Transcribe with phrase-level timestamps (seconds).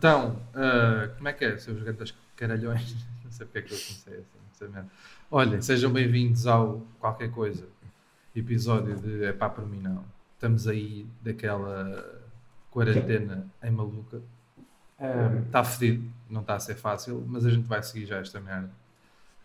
[0.00, 3.06] Então, uh, como é que é, seus gatas caralhões?
[3.22, 4.90] Não sei porque é que eu comecei assim, não sei mesmo.
[5.30, 7.68] Olhem, sejam bem-vindos ao qualquer coisa,
[8.34, 10.02] episódio de É pá por mim não.
[10.32, 12.22] Estamos aí daquela
[12.70, 14.22] quarentena em maluca.
[15.46, 18.40] Está um, fedido, não está a ser fácil, mas a gente vai seguir já esta
[18.40, 18.70] merda.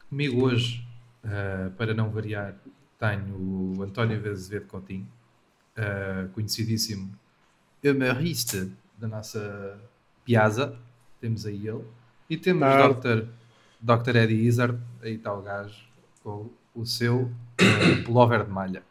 [0.09, 0.87] Comigo hoje,
[1.25, 2.55] uh, para não variar,
[2.97, 5.07] tenho o António Azevedo Coutinho,
[5.77, 7.13] uh, conhecidíssimo
[7.83, 9.77] humorista da nossa
[10.25, 10.75] Piazza,
[11.21, 11.83] temos aí ele,
[12.27, 13.27] e temos o Dr.
[13.79, 14.15] Dr.
[14.15, 15.75] Eddie Izzard, aí está o gajo,
[16.23, 18.83] com o seu uh, pullover de malha.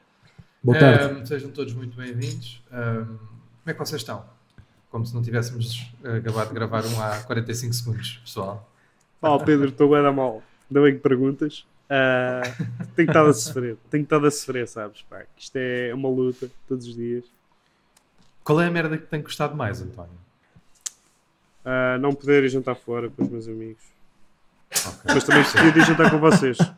[0.63, 1.21] Boa tarde.
[1.21, 2.63] Um, sejam todos muito bem-vindos.
[2.73, 4.25] Um, como é que vocês estão?
[4.91, 8.71] Como se não tivéssemos acabado de gravar um há 45 segundos, pessoal.
[9.21, 10.41] Oh, Pedro, estou bem da mal.
[10.71, 11.67] Ainda bem que perguntas.
[11.85, 15.03] Uh, tenho estado a sofrer, tenho estado a sofrer, sabes?
[15.03, 17.25] Pá, isto é uma luta todos os dias.
[18.45, 20.24] Qual é a merda que tem gostado mais, António?
[21.65, 23.83] Uh, não poder ir jantar fora com os meus amigos.
[24.71, 25.15] Okay.
[25.15, 26.59] Mas também podia ir jantar com vocês.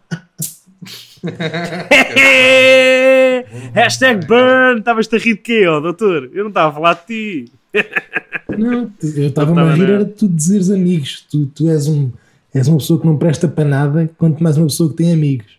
[3.75, 4.79] Hashtag burn!
[4.79, 6.31] Estavas-te a rir de quê, ó, doutor?
[6.33, 7.53] Eu não estava a falar de ti.
[8.57, 11.27] não, eu estava-me a rir era tu dizeres amigos.
[11.29, 12.13] Tu, tu és um
[12.57, 15.59] És uma pessoa que não presta para nada, quanto mais uma pessoa que tem amigos.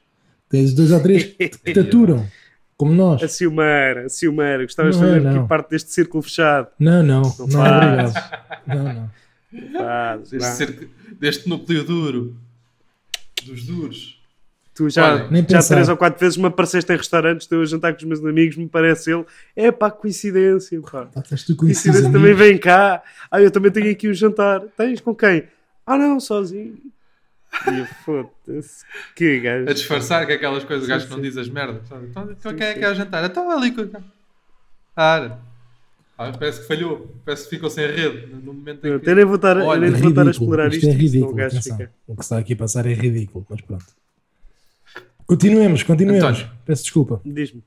[0.50, 2.25] Tens dois ou três que te aturam,
[2.78, 3.23] como nós.
[3.23, 4.64] A ciumeira, a ciumeira.
[4.64, 6.67] Gostavas de fazer é, aqui parte deste círculo fechado.
[6.80, 8.14] Não, não, não, não obrigado.
[8.67, 9.11] Não, não.
[9.73, 10.86] Faz, deste, cerco,
[11.19, 12.38] deste núcleo duro,
[13.44, 14.22] dos duros.
[14.75, 17.94] Tu já, Olha, já três ou quatro vezes me apareceste em restaurantes, estou a jantar
[17.94, 19.25] com os meus amigos, me parece ele.
[19.56, 21.09] É pá, coincidência, pá.
[21.47, 23.02] Tu coincidência também vem cá.
[23.31, 24.62] Ah, eu também tenho aqui um jantar.
[24.78, 25.45] Tens com quem?
[25.84, 26.78] Ah, não, sozinho.
[27.67, 28.86] E foda-se.
[29.16, 29.70] Que gajo.
[29.70, 31.81] A disfarçar que aquelas coisas, o gajo não diz as merdas.
[31.86, 33.24] Então, então quem é que é o jantar?
[33.24, 33.90] Então ali com.
[34.96, 35.38] Ah,
[36.18, 39.08] ah, parece que falhou, parece que ficou sem rede no momento em que...
[39.08, 40.78] Eu nem vou estar, Olha, nem vou estar a explorar isto.
[40.78, 41.91] isto é ridículo, o, fica...
[42.08, 43.85] o que está aqui a passar é ridículo, mas pronto.
[45.28, 46.24] Continuemos, continuemos.
[46.24, 47.22] António, Peço desculpa.
[47.24, 47.62] Diz-me.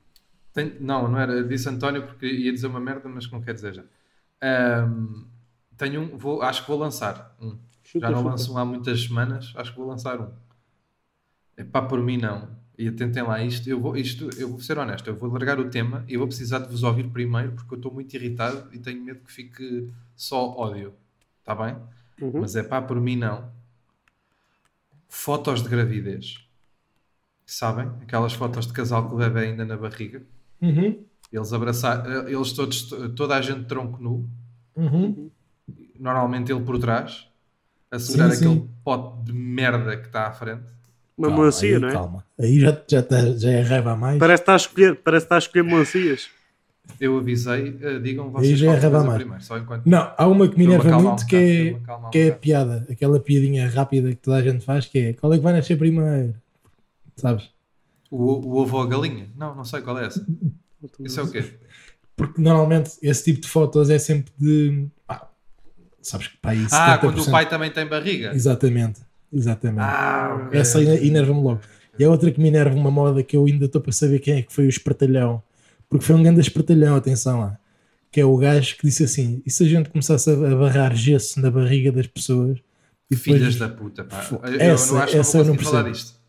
[0.81, 1.43] Não, não era.
[1.43, 3.83] Disse António porque ia dizer uma merda, mas não quer dizer já.
[4.43, 5.23] Um,
[5.77, 7.55] tenho um, vou, acho que vou lançar um.
[7.91, 8.29] Chuta, Já não chuta.
[8.29, 10.31] lanço um há muitas semanas, acho que vou lançar um.
[11.57, 12.47] É pá, por mim não.
[12.77, 13.69] E atentem lá isto.
[13.69, 14.29] Eu vou, isto.
[14.39, 17.09] eu vou ser honesto, eu vou largar o tema e vou precisar de vos ouvir
[17.09, 20.93] primeiro porque eu estou muito irritado e tenho medo que fique só ódio.
[21.39, 21.75] Está bem?
[22.21, 22.39] Uhum.
[22.39, 23.51] Mas é pá, por mim não.
[25.09, 26.47] Fotos de gravidez.
[27.45, 27.87] Sabem?
[28.01, 30.23] Aquelas fotos de casal com o bebê ainda na barriga.
[30.61, 31.03] Uhum.
[31.29, 32.83] Eles abraçar, eles todos,
[33.17, 34.29] toda a gente tronco nu.
[34.77, 35.29] Uhum.
[35.99, 37.29] Normalmente ele por trás
[37.99, 38.69] segurar sim, aquele sim.
[38.83, 40.63] pote de merda que está à frente.
[41.17, 41.91] Uma calma, melancia, não é?
[41.91, 44.17] Calma, aí já, já, tá, já é raiva a mais.
[44.17, 46.29] Parece que está a escolher, parece que a escolher melancias.
[46.99, 49.17] Eu avisei, uh, digam vocês aí já é raiva mais.
[49.17, 49.85] primeiro, só enquanto...
[49.85, 53.69] Não, há uma que me enerva muito que, é, que é a piada, aquela piadinha
[53.69, 56.33] rápida que toda a gente faz, que é qual é que vai nascer primeiro?
[57.15, 57.49] Sabes?
[58.09, 59.29] O, o ovo ou a galinha?
[59.35, 60.25] Não, não sei qual é essa.
[60.99, 61.45] Isso é o quê?
[62.15, 64.87] Porque normalmente esse tipo de fotos é sempre de
[66.01, 68.33] sabes que pai Ah, quando o pai também tem barriga.
[68.33, 69.01] Exatamente,
[69.31, 69.81] exatamente.
[69.81, 70.59] Ah, okay.
[70.59, 71.61] Essa enerva-me logo.
[71.97, 74.35] E a outra que me enerva uma moda que eu ainda estou para saber quem
[74.35, 75.43] é que foi o espertalhão.
[75.89, 77.57] Porque foi um grande espertalhão, atenção lá.
[78.11, 81.39] Que é o gajo que disse assim: e se a gente começasse a barrar gesso
[81.41, 82.59] na barriga das pessoas?
[83.09, 84.25] E Filhas da puta, pá.
[84.43, 85.77] Eu, essa, eu não acho essa que eu não percebo.
[85.77, 86.21] falar disto.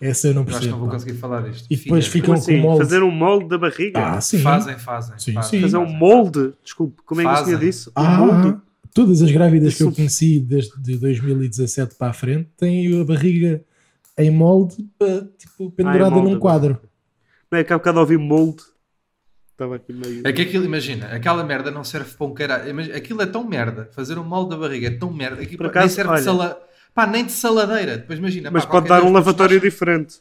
[0.00, 0.64] Essa eu não percebo.
[0.64, 1.66] Eu acho que não vou conseguir falar disto.
[1.68, 2.06] E depois Filhas.
[2.06, 2.56] ficam assim?
[2.56, 2.84] com molde.
[2.84, 4.06] Fazer um molde da barriga?
[4.06, 4.38] Ah, sim.
[4.38, 5.18] Fazem, fazem.
[5.18, 5.50] Sim, fazem.
[5.50, 5.60] sim.
[5.60, 6.52] Fazer um molde?
[6.62, 7.88] Desculpe, como é que o senhor disse?
[7.88, 8.60] Um ah, molde?
[8.94, 13.62] Todas as grávidas que eu conheci desde 2017 para a frente têm a barriga
[14.16, 14.76] em molde,
[15.38, 16.80] tipo, pendurada ah, num quadro.
[17.50, 18.62] Não é que há bocado ouvi molde.
[19.52, 20.22] Estava aqui meio.
[20.26, 22.94] É que aquilo, imagina, aquela merda não serve para um caralho.
[22.94, 23.88] Aquilo é tão merda.
[23.92, 25.42] Fazer um molde da barriga é tão merda.
[25.42, 26.18] Aquilo, Por acaso, nem serve olha...
[26.18, 26.62] de sala...
[26.94, 27.98] Pá, nem de saladeira.
[27.98, 28.50] Depois imagina.
[28.50, 30.16] Mas pá, pode dar um lavatório diferente.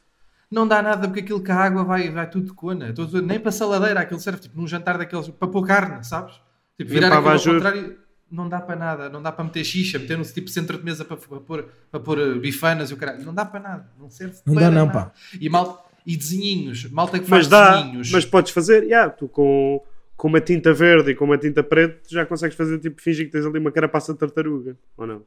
[0.49, 2.93] Não dá nada porque aquilo que a água vai, vai tudo de cona.
[3.23, 3.99] Nem para saladeira.
[3.99, 6.35] Aquilo serve tipo num jantar daqueles para pôr carne, sabes?
[6.77, 7.97] Tipo, virar aquilo ao contrário
[8.31, 11.05] não dá para nada, não dá para meter xixa, meter um tipo centro de mesa
[11.05, 14.09] para, para, pôr, para pôr eh, bifanas e o caralho, não dá para nada, não
[14.09, 14.99] serve não para dá não, nada.
[15.05, 15.11] pá.
[15.39, 18.11] E, mal, e desenhinhos, malta que faz mas dá, desenhinhos.
[18.11, 19.81] Mas podes fazer, yeah, tu com,
[20.15, 23.31] com uma tinta verde e com uma tinta preta já consegues fazer tipo, fingir que
[23.31, 25.23] tens ali uma carapaça de tartaruga, ou não?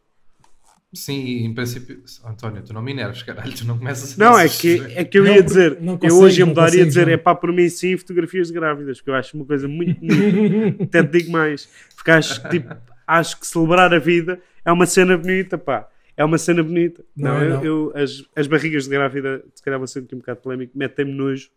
[0.93, 4.49] Sim, em princípio, António, tu não me enerves, caralho, tu não começas a Não, é
[4.49, 7.33] que, é que eu ia dizer, eu hoje ia mudar e ia dizer, é pá,
[7.33, 11.19] por mim sim, fotografias de grávidas, porque eu acho uma coisa muito bonita, até te
[11.19, 12.75] digo mais, porque acho que tipo,
[13.19, 15.89] acho que celebrar a vida é uma cena bonita, pá.
[16.17, 17.03] É uma cena bonita.
[17.17, 20.19] Não, não, eu, eu, as, as barrigas de grávida, se calhar vou ser aqui um
[20.19, 21.49] bocado polémico, metem-me nojo,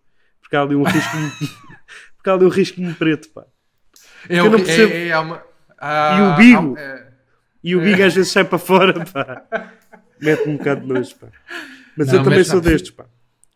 [0.42, 1.12] porque há ali um risco,
[2.16, 3.46] porque há ali um risco preto, pá.
[4.30, 4.94] Eu, eu não percebo.
[4.94, 5.44] É, é, é uma,
[5.84, 6.78] e o bigo.
[6.78, 7.08] É,
[7.64, 9.44] E o Big às vezes sai para fora, pá.
[10.20, 11.28] Mete-me um bocado de nojo, pá.
[11.98, 13.06] Mas Não, eu também mas sou destes, pá.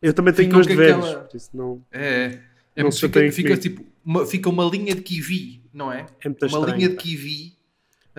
[0.02, 1.06] Eu também tenho nojo de velhos.
[1.06, 1.82] aquela- por isso não...
[1.92, 2.40] É,
[2.76, 6.06] é Não fica, fica tipo uma, fica uma linha de kiwi, não é?
[6.24, 7.02] É uma estranho, linha de pá.
[7.02, 7.57] kiwi,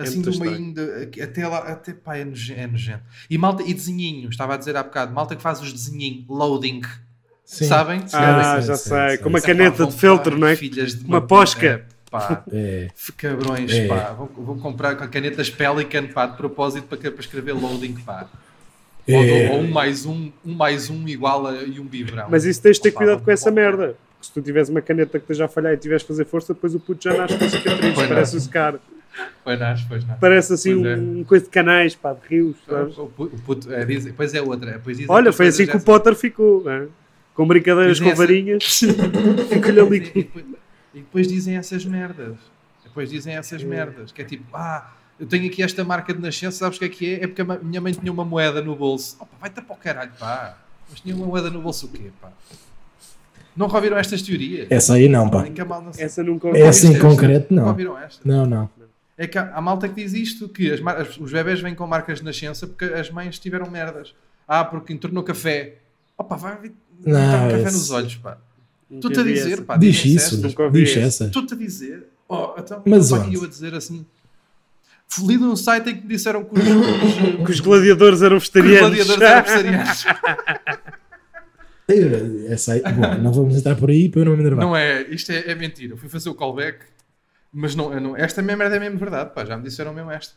[0.03, 3.03] assim muito do meio de, até lá, até pá, é nojento, é nojento.
[3.29, 6.81] E malta, e desenhinho, estava a dizer há bocado, malta que faz os desenhinhos, loading,
[7.45, 7.65] Sim.
[7.65, 8.03] sabem?
[8.13, 9.17] Ah, Sim, já sim, sei.
[9.17, 9.47] sim, Com uma sim.
[9.47, 10.55] caneta de feltro, não é?
[10.55, 11.65] Filhas de Uma posca.
[11.67, 12.87] É, pá, É.
[13.17, 13.87] cabrões, É.
[13.87, 14.13] pá.
[14.13, 18.27] Vou, vou comprar com canetas Pelican, pá, de propósito para, para escrever loading, pá.
[19.07, 19.49] Ou, É.
[19.51, 22.27] ou um mais um, um mais um igual a e um biberão.
[22.29, 23.95] Mas isso tens de ter cuidado com essa merda.
[24.19, 26.53] Porque Se tu tiveres uma caneta que esteja a falhar e tiveres a fazer força,
[26.53, 27.95] depois o puto já nasce com cicatrizes.
[27.95, 28.75] Pois Parece o Scar.
[29.43, 30.15] Pois não, pois não.
[30.17, 30.95] Parece assim Pois é.
[31.01, 32.57] um coisa de canais, pá, de rios.
[32.67, 32.97] sabes?
[32.97, 34.73] O pu- o puto, é, diz, depois é outra.
[34.73, 36.63] Depois dizem Olha, foi as assim que o Potter ficou.
[36.63, 36.87] não é?
[37.33, 38.63] Com brincadeiras Dizem com essa- varinhas.
[39.49, 40.45] Fica-lhe E depois,
[40.93, 42.35] e depois dizem essas merdas.
[42.83, 44.11] Depois dizem essas merdas.
[44.11, 46.89] Que é tipo, ah, eu tenho aqui esta marca de nascença, sabes o que é
[46.89, 47.23] que é?
[47.23, 49.15] É porque a minha mãe tinha uma moeda no bolso.
[49.19, 50.57] Opa, vai-te para o caralho, pá.
[50.89, 52.29] Mas tinha uma moeda no bolso o quê, pá?
[53.55, 54.67] Nunca ouviram estas teorias?
[54.69, 55.45] Essa aí não, pá.
[55.67, 57.69] Mal não Essa nunca É assim em concreto, Nunca não.
[57.69, 58.21] ouviram esta?
[58.27, 58.69] Não, não.
[59.19, 60.79] É que há, há malta que diz isto, que as,
[61.17, 64.15] os bebés vêm com marcas de nascença porque as mães tiveram merdas.
[64.47, 65.75] Ah, porque entornou café.
[66.17, 66.71] Opa, vai
[67.05, 68.37] Não, não, um café nos olhos, pá.
[69.01, 69.61] Tu-te a dizer, essa.
[69.61, 69.75] pá.
[69.75, 71.25] Diz isso, diz essa.
[71.25, 72.07] Estou-te a dizer.
[72.29, 73.35] Oh, então, Mas aqui onde?
[73.35, 74.05] eu a dizer assim.
[75.25, 78.43] Li num site em que me disseram que os, os, Que os gladiadores eram que
[78.43, 79.05] os vegetarianos.
[79.05, 80.05] gladiadores eram vegetarianos.
[82.49, 84.63] Essa aí, bom, não vamos entrar por aí para eu não me enervar.
[84.63, 85.93] Não é, isto é, é mentira.
[85.93, 86.85] Eu fui fazer o callback,
[87.51, 89.45] mas não, não esta mesmo merda é mesmo verdade, pá.
[89.45, 90.35] Já me disseram mesmo esta.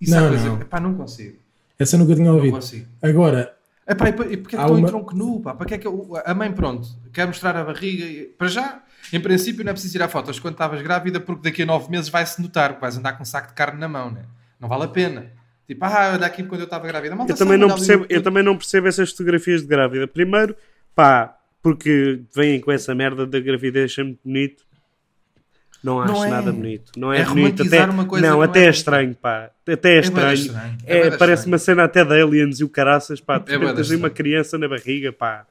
[0.00, 0.44] Isso Não, é coisa.
[0.48, 0.58] não.
[0.58, 1.38] Pá, não consigo.
[1.78, 2.54] Essa nunca tinha Não ouvido.
[2.54, 2.86] consigo.
[3.00, 3.54] Agora,
[3.88, 5.40] Epá, e, pa- e porque é que estou em uma- tronco nu?
[5.40, 5.54] Pá?
[5.54, 8.04] Para que é que eu- a mãe, pronto, quer mostrar a barriga?
[8.04, 8.82] e- Para já,
[9.12, 12.08] em princípio, não é preciso tirar fotos quando estavas grávida, porque daqui a nove meses
[12.08, 14.22] vai-se notar, vais andar com um saco de carne na mão, né?
[14.60, 15.26] Não vale a pena.
[15.66, 17.16] Tipo, ah, olha aqui quando eu estava grávida.
[17.16, 20.06] Malta Eu também, não percebo, eu também não percebo essas fotografias de grávida.
[20.06, 20.54] Primeiro,
[20.94, 24.64] pá, porque vêm com essa merda da gravidez sempre bonito.
[25.82, 26.30] Não acho Não é.
[26.30, 26.92] nada bonito.
[26.96, 27.62] Não é, É bonito.
[27.64, 29.50] Até, uma coisa não, até é é estranho, pá.
[29.68, 30.34] Até é É estranho.
[30.34, 30.78] estranho.
[30.86, 33.36] É, É parece uma cena até de aliens e o caraças, pá.
[33.46, 35.44] É tens aí uma criança na barriga, pá.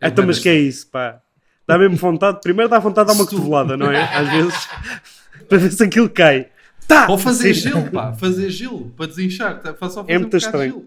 [0.00, 1.20] É então, mas que é isso, pá?
[1.66, 2.40] Dá mesmo vontade.
[2.42, 4.02] Primeiro dá vontade de dar uma tu- cotovelada, não é?
[4.14, 4.68] Às vezes,
[5.48, 6.48] para ver se aquilo cai.
[6.86, 7.06] Tá!
[7.08, 7.68] Ou fazer Sim.
[7.70, 8.12] gelo, pá.
[8.12, 9.60] Fazer gelo para desinchar.
[9.60, 9.72] Tá?
[9.74, 10.84] Faz só fazer É um muito de estranho.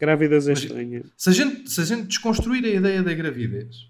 [0.00, 1.02] Grávidas é Mas- estranha.
[1.16, 3.87] Se a, gente, se a gente desconstruir a ideia da gravidez,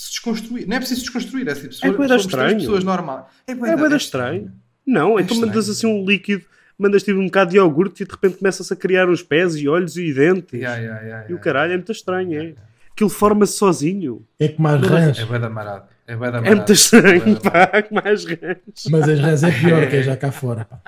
[0.00, 2.58] se desconstruir, não é preciso desconstruir, é tipo, se É três estranho.
[2.58, 3.24] pessoas normais.
[3.46, 4.52] É bué É é estranho.
[4.86, 5.94] Não, É então mandas estranho.
[5.96, 6.44] assim um líquido,
[6.78, 9.68] mandas tipo um bocado de iogurte e de repente começa-se a criar uns pés e
[9.68, 10.52] olhos e dentes.
[10.54, 12.70] Yeah, yeah, yeah, E o caralho é muito estranho, Yeah, é.
[12.92, 14.26] Aquilo forma-se sozinho.
[14.38, 15.18] é como as rãs.
[15.18, 15.84] É bué da marado.
[16.06, 16.44] É É marado.
[16.46, 17.40] muito estranho, marado.
[17.70, 18.58] pá, que mais rãs.
[18.90, 20.64] Mas as rãs é pior que é já cá fora.
[20.64, 20.82] pá.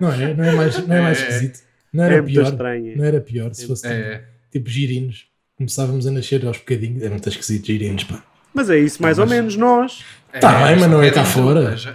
[0.00, 0.34] Não é?
[0.34, 1.28] Não é mais, não é mais É.
[1.28, 1.60] esquisito.
[1.92, 2.44] Não É era pior.
[2.50, 2.96] estranho.
[2.96, 5.26] Não era pior se fosse É, tipo girinos.
[5.64, 7.02] Começávamos a nascer aos bocadinhos.
[7.02, 8.22] É muito esquisito, girinos, pá.
[8.52, 10.04] Mas é isso, mais ou Mas- menos, nós.
[10.32, 11.62] é, Tá bem, mas não é cá é, fora.
[11.70, 11.88] mas-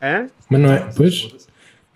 [0.00, 0.26] É?
[0.50, 1.34] Mas não é, pois,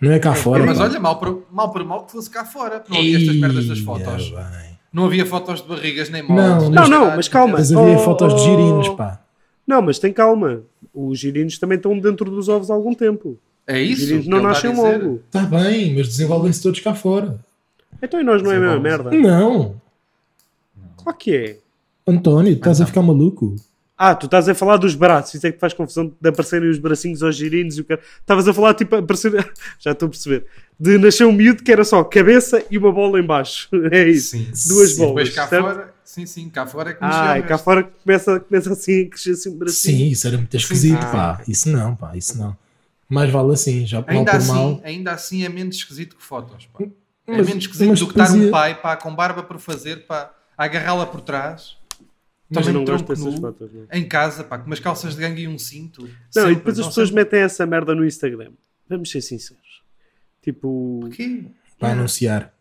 [0.01, 0.65] não é cá fora.
[0.65, 0.85] Mas pá.
[0.85, 2.83] olha, mal por, mal por mal que fosse cá fora.
[2.89, 4.29] Não havia estas merdas das fotos.
[4.29, 4.69] bem.
[4.91, 6.69] Não havia fotos de barrigas nem Não, moles.
[6.69, 7.59] não, não, mas calma.
[7.59, 9.21] Mas havia Oh, fotos de girinos, pá.
[9.67, 10.63] Não, mas tem calma.
[10.91, 13.37] Os girinos também estão dentro dos ovos há algum tempo.
[13.67, 14.01] É Os isso.
[14.01, 15.21] girinos que não está a nascem logo.
[15.27, 17.39] Está bem, mas desenvolvem-se todos cá fora.
[18.01, 19.11] Então e nós não é a mesma merda?
[19.11, 19.79] Não.
[21.03, 21.57] Claro que é.
[22.07, 23.55] António, estás a ficar maluco.
[24.01, 26.79] Ah, tu estás a falar dos braços, isso é que faz confusão de aparecerem os
[26.79, 27.99] bracinhos aos girinos e o cara.
[28.21, 29.31] Estavas a falar tipo, aparecer.
[29.77, 30.45] Já estou a perceber.
[30.79, 33.67] De nascer um miúdo que era só cabeça e uma bola em baixo.
[33.91, 34.37] É isso.
[34.37, 34.47] Sim.
[34.69, 34.97] Duas Sim.
[34.99, 35.27] bolas.
[35.29, 35.63] Depois cá certo?
[35.65, 39.01] fora, sim, sim, cá fora é que Ah, e mexeu cá fora começa, começa assim
[39.03, 39.97] a crescer assim um bracinho.
[39.97, 41.33] Sim, isso era muito esquisito, Ah, pá.
[41.33, 41.45] ok.
[41.49, 42.55] Isso não, pá, isso não.
[43.09, 44.81] Mais vale assim, já mal Ainda por assim, mal.
[44.85, 46.67] ainda assim é menos esquisito que fotos.
[46.67, 46.85] Pá.
[46.85, 46.87] É
[47.37, 50.31] Mas- menos esquisito mas do que estar um pai pá, com barba por fazer, pá,
[50.59, 51.77] a agarrá-la por trás.
[52.49, 53.71] Mas eu também não gosto dessas nu, fotos.
[53.71, 56.01] Não, Em casa, pá, com umas calças de gangue e um cinto.
[56.01, 57.23] não Sempre, e depois as pessoas sempre.
[57.23, 58.51] metem essa merda no Instagram.
[58.87, 59.83] Vamos ser sinceros.
[60.41, 61.07] Tipo?
[61.79, 62.53] Para anunciar.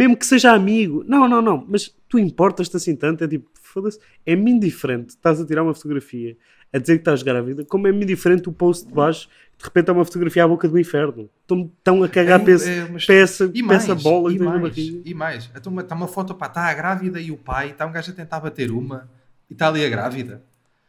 [0.00, 3.98] Mesmo que seja amigo, não, não, não, mas tu importas-te assim tanto, é tipo, foda-se,
[4.24, 6.36] é-me indiferente, estás a tirar uma fotografia
[6.72, 9.28] a dizer que estás grávida, como é-me indiferente o post de baixo,
[9.58, 11.28] de repente é uma fotografia à boca do inferno.
[11.42, 14.32] Estão tão a cagar É, para, esse, é, mas- para essa, E mais, essa bola
[14.32, 15.02] e que mais, barriga.
[15.04, 15.50] e mais.
[15.54, 18.10] Está uma, tá uma foto, pá, está a grávida e o pai, está um gajo
[18.10, 19.06] a tentar bater uma
[19.50, 20.42] e está ali a grávida.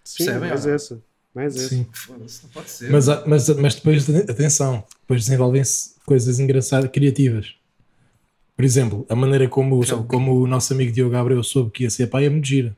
[0.06, 0.75] Sim, percebem, mais ou não?
[0.75, 1.01] essa.
[1.36, 1.68] Mais essa.
[1.70, 1.88] Sim.
[1.91, 2.89] Foda-se, não pode ser.
[2.91, 7.56] Mas, mas, mas depois, atenção, depois desenvolvem-se coisas engraçadas, criativas.
[8.62, 12.06] Por exemplo, a maneira como, como o nosso amigo Diogo Gabriel soube que ia ser
[12.06, 12.77] pai é muito gira.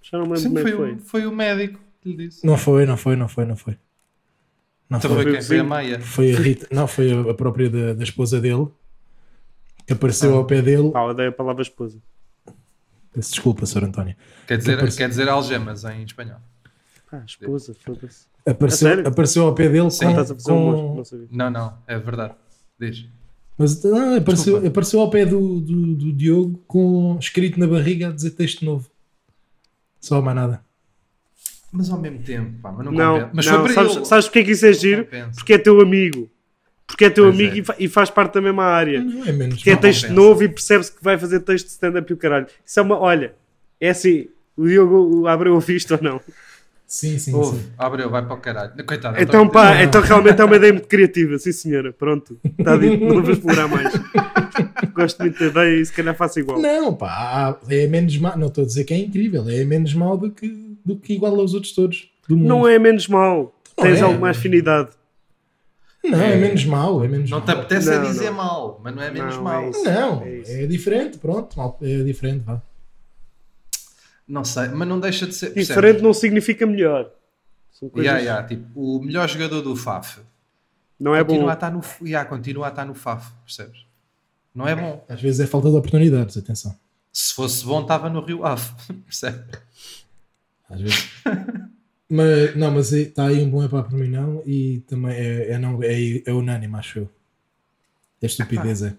[0.00, 0.92] Já não me lembro Sim, é foi, foi.
[0.94, 2.46] o, foi o médico que lhe disse.
[2.46, 3.76] Não foi, não foi, não foi, não foi.
[4.88, 5.42] Não, Então foi, foi quem?
[5.42, 5.64] Foi a.
[5.64, 6.00] Maia.
[6.00, 8.66] foi a Rita, não, foi a, própria da, da esposa dele
[9.86, 10.38] que apareceu Ah.
[10.38, 10.90] ao pé dele.
[10.90, 11.98] Pá, odeio a palavra esposa.
[13.12, 13.84] Peço desculpa, Sr.
[13.84, 14.16] António.
[14.46, 16.40] Quer dizer, Apareceu- quer dizer algemas em espanhol.
[17.10, 18.24] Pá, esposa, foda-se.
[18.46, 20.06] Apareceu, apareceu ao pé dele Sim.
[20.06, 21.26] com, Estás a fazer um com- monstro, não sabia.
[21.30, 22.34] Não, não, é verdade.
[22.80, 23.06] Diz.
[23.56, 28.12] Mas não, apareceu, apareceu ao pé do, do, do Diogo com escrito na barriga a
[28.12, 28.90] dizer texto novo.
[30.00, 30.64] Só mais nada.
[31.72, 33.30] Mas ao mesmo tempo, pá, mas não, Não, compensa.
[33.34, 34.04] Mas não, sabes, ele.
[34.04, 35.04] sabes porque é que isso é giro?
[35.04, 35.30] compensa.
[35.36, 36.30] Porque é teu amigo.
[36.86, 37.58] Porque é teu Pois amigo é.
[37.58, 39.02] E, fa- faz parte da mesma área.
[39.02, 40.20] Não é menos Que é texto compensa.
[40.20, 42.46] novo e percebe-se que vai fazer texto de stand-up e o caralho.
[42.64, 42.98] Isso é uma.
[42.98, 43.34] Olha,
[43.80, 44.28] é assim.
[44.56, 46.20] O Diogo abriu o visto ou não?
[46.86, 47.64] Sim, sim, Ouve, sim.
[47.78, 48.72] abreu, vai para o caralho.
[48.86, 49.20] Coitado.
[49.20, 51.92] Então, pá, então realmente é uma ideia muito criativa, sim senhora.
[51.92, 53.92] Pronto, está dito, não vou explorar mais.
[54.94, 56.60] Gosto muito da ideia e se calhar faço igual.
[56.60, 58.36] Não, pá, é menos mal.
[58.38, 60.46] Não estou a dizer que é incrível, é menos mal do que,
[60.84, 62.48] do que igual aos outros todos do mundo.
[62.48, 63.54] Não é menos mal.
[63.76, 64.02] Não Tens é.
[64.02, 64.90] alguma afinidade.
[66.04, 67.46] Não, é, menos mal, é menos Não mal.
[67.46, 68.34] te apetece a Não, dizer não.
[68.36, 69.62] mal, mas não é menos Não, mal.
[69.62, 69.84] é isso.
[69.84, 72.60] Não, É é diferente, pronto, é diferente, vá.
[74.26, 75.50] Não sei, mas não deixa de ser.
[75.50, 75.68] percebes?
[75.68, 77.10] Diferente não significa melhor.
[77.70, 78.06] São coisas...
[78.10, 80.20] Yeah, yeah, tipo, o melhor jogador do FAF
[80.98, 81.50] Não é continua, bom.
[81.50, 83.84] a estar no, yeah, continua a estar no FAF, percebes?
[84.54, 85.04] Não é bom.
[85.08, 86.74] Às vezes é falta de oportunidades, atenção.
[87.12, 88.70] Se fosse bom, estava no Rio Ave,
[89.04, 89.44] percebe?
[90.70, 91.10] Às vezes.
[92.08, 95.58] mas, não, mas está aí um bom epá para mim não e também é, é,
[95.58, 97.10] não, é, é unânime, acho eu.
[98.22, 98.94] É estupidez, é.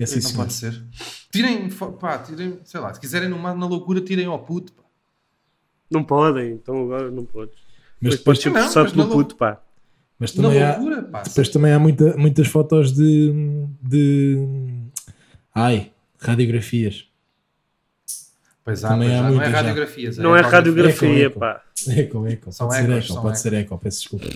[0.00, 0.36] É sim, não senhor.
[0.38, 0.82] pode ser.
[1.30, 1.68] Tirem,
[2.00, 4.82] pá, tirem, sei lá, se quiserem numa, na loucura, tirem ao puto, pá.
[5.90, 7.54] Não podem, então agora não podes.
[8.00, 9.60] Mas depois, ser Não, processado mas na pelo puto, pá.
[10.18, 11.22] mas Na também há, loucura, pá.
[11.22, 13.32] depois também há muita, muitas fotos de,
[13.82, 14.38] de.
[15.54, 17.04] Ai, radiografias.
[18.64, 19.30] Pois há, também pois há há.
[19.30, 19.56] não é já.
[19.56, 20.16] radiografas.
[20.16, 20.50] Não é ecografia.
[20.58, 21.62] radiografia, eco, pá.
[21.88, 22.52] Eco, eco.
[22.52, 24.26] São Pode ser ecos, eco, são pode ser eco, peço desculpa.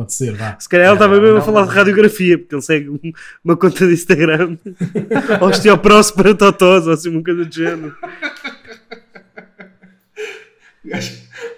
[0.00, 0.56] Pode ser, vá.
[0.58, 1.68] Se calhar ele estava mesmo a falar não.
[1.68, 3.12] de radiografia, porque ele segue um-
[3.44, 4.56] uma conta de Instagram.
[5.42, 7.94] Osteoporose totós, ou assim, uma coisa do género.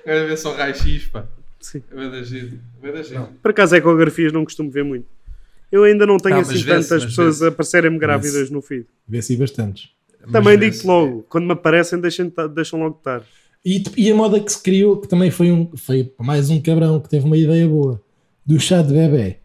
[0.04, 1.24] Quero ver só raio-x, pá.
[1.60, 1.84] Sim.
[1.94, 2.58] Vai dar giro.
[2.80, 3.28] Vai dar giro.
[3.40, 5.06] Por acaso, ecografias não costumo ver muito.
[5.70, 8.86] Eu ainda não tenho Não, mas assim tantas pessoas aparecerem-me grávidas no feed.
[9.06, 9.90] Vê-se aí bastantes.
[10.32, 13.22] Também digo-te logo, quando me aparecem, deixam, deixam logo estar.
[13.64, 16.98] E, e a moda que se criou, que também foi, um, foi mais um cabrão
[16.98, 18.01] que teve uma ideia boa,
[18.44, 19.38] do chá de bebê.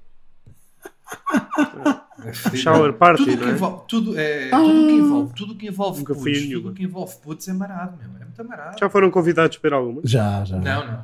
[2.25, 2.33] É.
[2.55, 3.51] Shower party, tudo não que é?
[3.53, 6.61] envolve, tudo, é, tudo que envolve, tudo que envolve Nunca putos, nenhuma.
[6.63, 8.21] tudo que envolve putos é marado, meu.
[8.21, 8.77] É muito amarado.
[8.79, 10.01] Já foram convidados para alguma?
[10.03, 10.57] Já, já.
[10.57, 11.03] Não, não.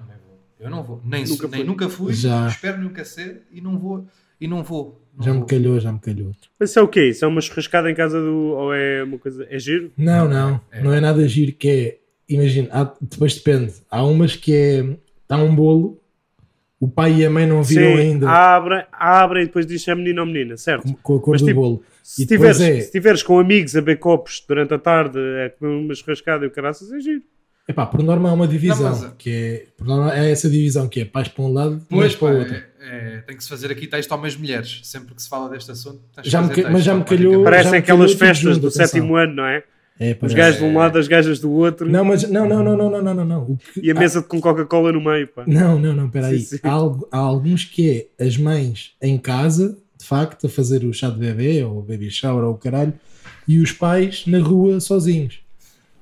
[0.59, 1.01] Eu não vou.
[1.05, 1.67] Nem Nunca nunca, nem fui.
[1.67, 2.47] nunca fui, Já.
[2.47, 4.05] espero nunca ser e não vou.
[4.39, 5.01] E não vou.
[5.15, 5.47] Não Já me vou.
[5.47, 6.31] calhou, já me calhou.
[6.59, 7.09] Mas isso é o quê?
[7.09, 8.33] Isso é uma churrascada em casa do.
[8.55, 9.45] Ou é uma coisa.
[9.50, 9.91] É giro?
[9.97, 11.97] Não, Não, não, é- não é nada giro que é.
[12.33, 13.73] Imagina, há- depois depende.
[13.89, 14.97] Há umas que é.
[15.21, 16.01] Está um bolo,
[16.83, 19.95] o pai e a mãe não viram ainda Abrem, abrem e depois diz se é
[19.95, 20.83] menino ou menina, certo?
[20.83, 21.83] com, com a cor Mas, do tipo, bolo.
[22.03, 25.75] Se tiveres, é- se tiveres com amigos a beber copos durante a tarde, é comer
[25.85, 27.21] uma churrascada e o caraças, é giro.
[27.65, 28.91] Epá, por norma há uma divisão.
[28.91, 31.75] Não, mas- que é, por norma é essa divisão que é pais para um lado
[31.89, 32.55] e mães Pois, para o outro.
[32.55, 34.81] é, é, tem que se fazer aqui texto homens mulheres.
[34.83, 38.39] Sempre que se fala deste assunto, Já me mas já me calhou- Parecem aquelas festas
[38.55, 38.85] junto, do atenção.
[38.87, 39.63] sétimo ano, não é?
[40.00, 40.35] É, Os parece.
[40.38, 43.01] gajos de um lado, as gajas do outro Não, mas não, não, não, não, não,
[43.03, 43.41] não, não, não.
[43.43, 45.43] O que- e a mesa com Coca-Cola no meio, pá.
[45.45, 46.39] Não, não, não, peraí.
[46.39, 46.59] Sim, sim.
[46.63, 46.71] Há,
[47.12, 51.19] há alguns que é as mães em casa, de facto, a fazer o chá de
[51.19, 52.93] bebê ou o baby shower ou o caralho,
[53.47, 55.39] e os pais na rua sozinhos.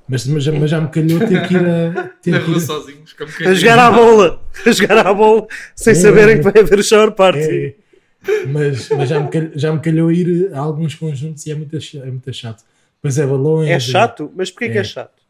[0.07, 2.11] Mas, mas, já- mas já me calhou ter que ir a.
[2.21, 5.13] Ter Na que rua ir a- sozinhos, como A jogar à bola, a jogar à
[5.13, 6.37] bola, sem É, saberem é.
[6.37, 7.39] que vai haver o shower party.
[7.39, 11.55] É, mas mas já, me calhou, já me calhou ir a alguns conjuntos e é
[11.55, 12.63] muito, é muito chato.
[13.01, 13.69] Pois é, balões.
[13.69, 14.83] É chato, mas porquê que é É.
[14.83, 15.21] chato?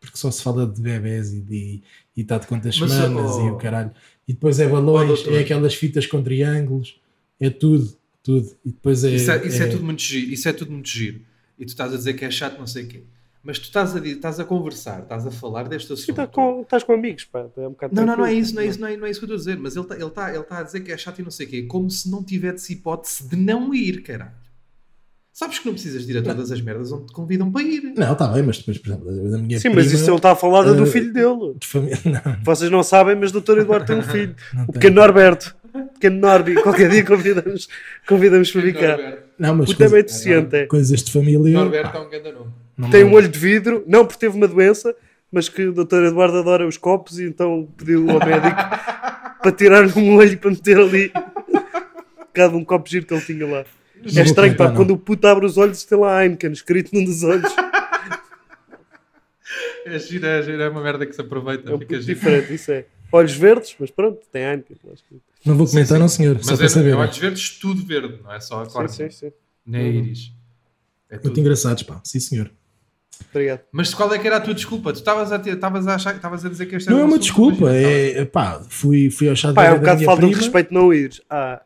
[0.00, 1.82] Porque só se fala de bebés e de
[2.16, 3.90] e está de quantas Mas, semanas oh, e o caralho.
[4.26, 7.00] E depois é balões, oh, é aquelas fitas com triângulos,
[7.40, 7.92] é tudo,
[8.22, 8.48] tudo.
[8.64, 9.10] E depois é.
[9.10, 10.32] Isso, é, isso é tudo muito giro.
[10.32, 11.20] Isso é tudo muito giro.
[11.58, 13.02] E tu estás a dizer que é chato, não sei o quê.
[13.42, 16.10] Mas tu estás a, estás a conversar, estás a falar deste assunto.
[16.10, 17.46] E tá com, estás com amigos, pá.
[17.56, 19.10] É um bocado Não, não, não é isso, não é isso, não é, não é
[19.10, 19.62] isso que eu estou a dizer.
[19.62, 21.46] Mas ele está ele tá, ele tá a dizer que é chato e não sei
[21.46, 21.62] o quê.
[21.62, 24.41] Como se não tivesse hipótese de não ir, caralho.
[25.42, 27.82] Sabes que não precisas de ir a todas as merdas onde te convidam para ir.
[27.96, 30.30] Não, está bem, mas depois, por exemplo, da minha Sim, prima, mas isso ele está
[30.32, 31.54] a falar da do eh, filho dele.
[31.58, 31.98] de família.
[32.24, 33.58] Não, Vocês não sabem, mas o Dr.
[33.58, 34.34] Eduardo tem um filho.
[34.54, 34.72] não O tem.
[34.74, 35.56] pequeno Norberto.
[35.74, 36.54] O pequeno Norbi.
[36.62, 37.68] Qualquer dia convidamos,
[38.06, 38.88] convidamos para ficar.
[38.98, 40.66] Norberto, não mas é coisa- deficiente, é.
[40.66, 41.58] coisas de família.
[41.58, 42.90] Norberto é um grande nome.
[42.92, 44.94] Tem um olho de vidro, não porque teve uma doença,
[45.32, 46.04] mas que o Dr.
[46.04, 48.56] Eduardo adora os copos e então pediu ao médico
[49.42, 51.12] para tirar-lhe um olho para meter ali.
[52.32, 53.64] Cada um copo giro que ele tinha lá.
[54.04, 57.04] É vou estranho, pá, quando o puto abre os olhos tem lá Heineken escrito num
[57.04, 57.52] dos olhos.
[59.84, 61.70] É giro, é giro, é uma merda que se aproveita.
[61.70, 62.86] É um fica diferente, isso é.
[63.10, 64.76] olhos verdes, mas pronto, tem Heineken.
[65.44, 66.00] Não vou comentar, sim, sim.
[66.00, 66.34] não, senhor.
[66.36, 66.90] Mas só é, para saber.
[66.90, 68.88] É olhos verdes, tudo verde, não é só a cor.
[68.88, 69.32] Sim, sim, sim.
[69.66, 70.32] Nem a íris.
[71.10, 72.00] É Muito engraçados, pá.
[72.04, 72.50] Sim, senhor.
[73.30, 73.60] Obrigado.
[73.70, 74.92] Mas qual é que era a tua desculpa?
[74.92, 77.70] Tu estavas a, estavas a, achar, estavas a dizer que este Não é uma desculpa,
[77.70, 80.38] é pá, fui, fui ao chá de Pá, é um bocado de falta prima, de
[80.40, 81.10] respeito não ir.
[81.28, 81.62] Ah,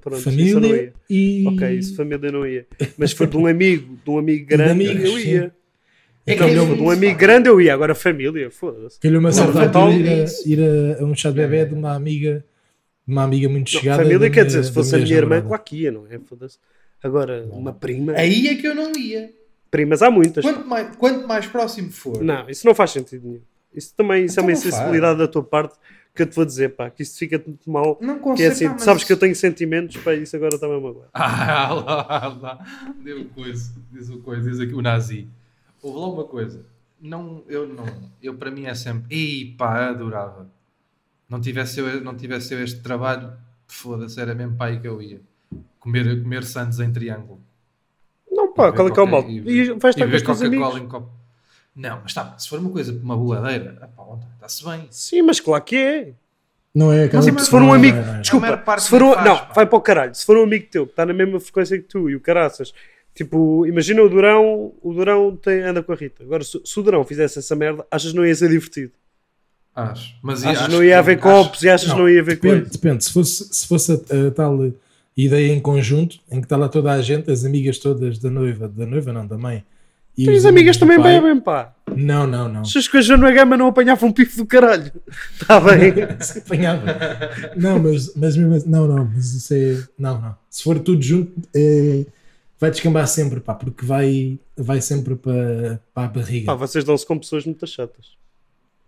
[0.00, 1.44] pronto, família e.
[1.48, 2.66] Ok, isso família não ia.
[2.96, 5.52] Mas foi de um amigo, de um amigo grande, amigos, eu ia.
[6.26, 9.00] É que não, de um amigo grande eu ia, agora família, foda-se.
[9.00, 12.44] Calhou uma certa altura ir, a, ir a, um chá de bebê de uma amiga,
[13.06, 14.02] de uma amiga muito chegada.
[14.02, 16.18] Não, família quer dizer, se fosse a minha irmã, claro que ia, não é?
[16.18, 16.58] Foda-se.
[17.02, 18.12] Agora, uma prima.
[18.12, 19.30] Aí é que eu não ia.
[19.70, 20.44] Primas há muitas.
[20.44, 22.22] Quanto mais, quanto mais próximo for.
[22.22, 23.42] Não, isso não faz sentido nenhum.
[23.74, 25.76] Isso também isso é uma então insensibilidade da tua parte
[26.14, 27.96] que eu te vou dizer, pá, que isto fica muito mal.
[28.00, 30.66] Não consigo, que é assim, pá, sabes que eu tenho sentimentos, pá, isso agora está
[30.66, 31.08] mesmo agora.
[31.14, 32.94] Ah, lá, lá.
[33.04, 35.28] Deu coisa, diz o coisa, diz aqui o nazi.
[35.80, 36.66] Houve lá uma coisa.
[37.00, 37.86] Não, eu não,
[38.20, 40.50] eu para mim é sempre, ei pá, adorava.
[41.28, 43.32] Não tivesse eu, não tivesse eu este trabalho,
[43.68, 45.20] foda-se, era mesmo pai que eu ia.
[45.78, 47.40] Comer, comer santos em triângulo.
[48.38, 49.28] Não, pá, qual é que é o mal?
[49.28, 50.78] E vais estar com os teus amigos.
[50.88, 51.10] Copo.
[51.74, 53.90] Não, mas tá, se for uma coisa, uma boadeira,
[54.34, 54.86] está-se bem.
[54.90, 56.12] Sim, mas claro que é.
[56.74, 58.20] Não é aquela Sim, se for um amigo, é, é.
[58.20, 59.52] desculpa, se for um, faz, não, pá.
[59.54, 60.14] vai para o caralho.
[60.14, 62.72] Se for um amigo teu que está na mesma frequência que tu e o caraças,
[63.14, 66.22] tipo, imagina o Durão, o Durão tem, anda com a Rita.
[66.22, 68.92] Agora, se, se o Durão fizesse essa merda, achas não ia ser divertido?
[69.74, 72.62] Acho, mas achas acho não ia haver copos e achas não, não ia haver depende,
[72.62, 72.70] coisa?
[72.70, 74.56] Depende, se fosse, se fosse a, a tal
[75.24, 78.68] ideia em conjunto, em que está lá toda a gente, as amigas todas da noiva,
[78.68, 79.64] da noiva não, da mãe.
[80.16, 81.20] E as amigas também pai.
[81.20, 81.72] bebem, pá.
[81.94, 82.64] Não, não, não.
[82.64, 84.92] Se as coisas na gama não apanhavam um pifo do caralho.
[85.40, 85.92] Está bem.
[86.20, 86.84] Se apanhava.
[87.56, 89.84] Não, mas, mas mesmo assim, não, não, mas isso é.
[89.96, 90.36] Não, não.
[90.50, 92.04] Se for tudo junto, é,
[92.58, 96.46] vai descambar sempre, pá, porque vai, vai sempre para, para a barriga.
[96.46, 98.16] Pá, vocês dão-se com pessoas muito chatas.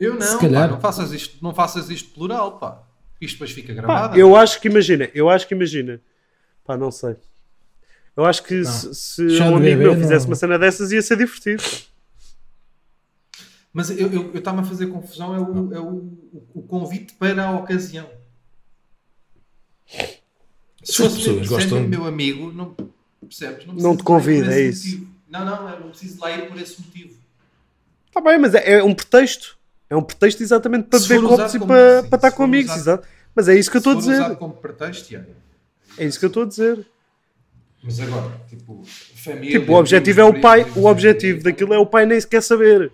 [0.00, 0.68] Eu não, Se calhar.
[0.68, 2.82] Pá, não faças isto, não faças isto plural, pá.
[3.20, 4.14] Isto depois fica gravado.
[4.14, 6.00] Pá, eu acho que imagina, eu acho que imagina
[6.70, 7.16] Pá, não sei.
[8.16, 10.30] Eu acho que se, se um amigo meu fizesse não.
[10.30, 11.64] uma cena dessas ia ser divertido.
[13.72, 16.16] Mas eu estava a fazer confusão, é, o, é o,
[16.54, 18.08] o, convite para a ocasião.
[20.84, 21.88] Se fosse pessoas gostam...
[21.88, 22.76] meu amigo, não
[23.20, 23.66] percebes?
[23.66, 24.86] Não, não te convida, é isso.
[24.86, 25.10] Motivo.
[25.28, 27.18] Não, não, eu não preciso lá ir por esse motivo.
[28.06, 29.58] Está bem, mas é, é, um pretexto.
[29.88, 33.08] É um pretexto exatamente para beber copos e para, para estar com amigos, usado, exato.
[33.34, 34.14] Mas é isso que eu estou a dizer.
[34.14, 35.28] Usado como pretexto, yeah.
[35.98, 36.86] É isso que eu estou a dizer.
[37.82, 39.58] Mas agora, tipo, família.
[39.58, 42.42] Tipo, o objetivo é o pai, o objetivo daquilo é o pai nem se quer
[42.42, 42.92] saber.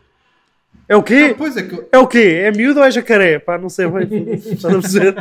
[0.88, 1.28] É o quê?
[1.28, 1.88] Não, pois é, que eu...
[1.90, 2.40] é o quê?
[2.44, 3.38] É miúdo ou é jacaré?
[3.38, 4.34] Pá, não sei bem.
[4.52, 5.14] Estás a dizer?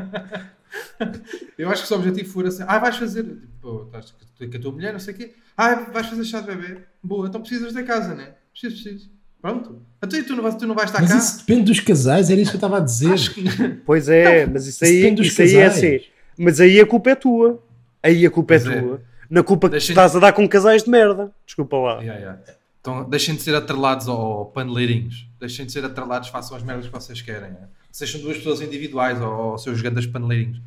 [1.58, 4.60] Eu acho que se o objetivo for assim, ah, vais fazer, tipo, estás com a
[4.60, 7.74] tua mulher, não sei o quê, ah, vais fazer chá de bebê, boa, então precisas
[7.74, 8.34] da casa, né?
[8.52, 9.10] Precisas, precisas.
[9.42, 9.82] Pronto.
[10.04, 11.16] Então tu não, vais, tu não vais estar mas cá.
[11.16, 13.16] Mas isso depende dos casais, era isso que eu estava a dizer.
[13.30, 13.44] Que...
[13.86, 16.00] Pois é, não, mas isso aí, isso, isso aí é assim.
[16.38, 17.64] Mas aí a culpa é tua.
[18.06, 19.02] Aí a culpa é, é tua.
[19.28, 21.34] Na culpa que estás a dar com casais de merda.
[21.44, 22.00] Desculpa lá.
[22.00, 22.42] Yeah, yeah.
[22.80, 25.28] Então deixem de ser atrelados ao paneleirinhos.
[25.40, 27.50] Deixem de ser atrelados, façam as merdas que vocês querem.
[27.50, 27.68] É?
[27.92, 30.62] Sejam duas pessoas individuais ou, ou seus grandes paneleirinhos.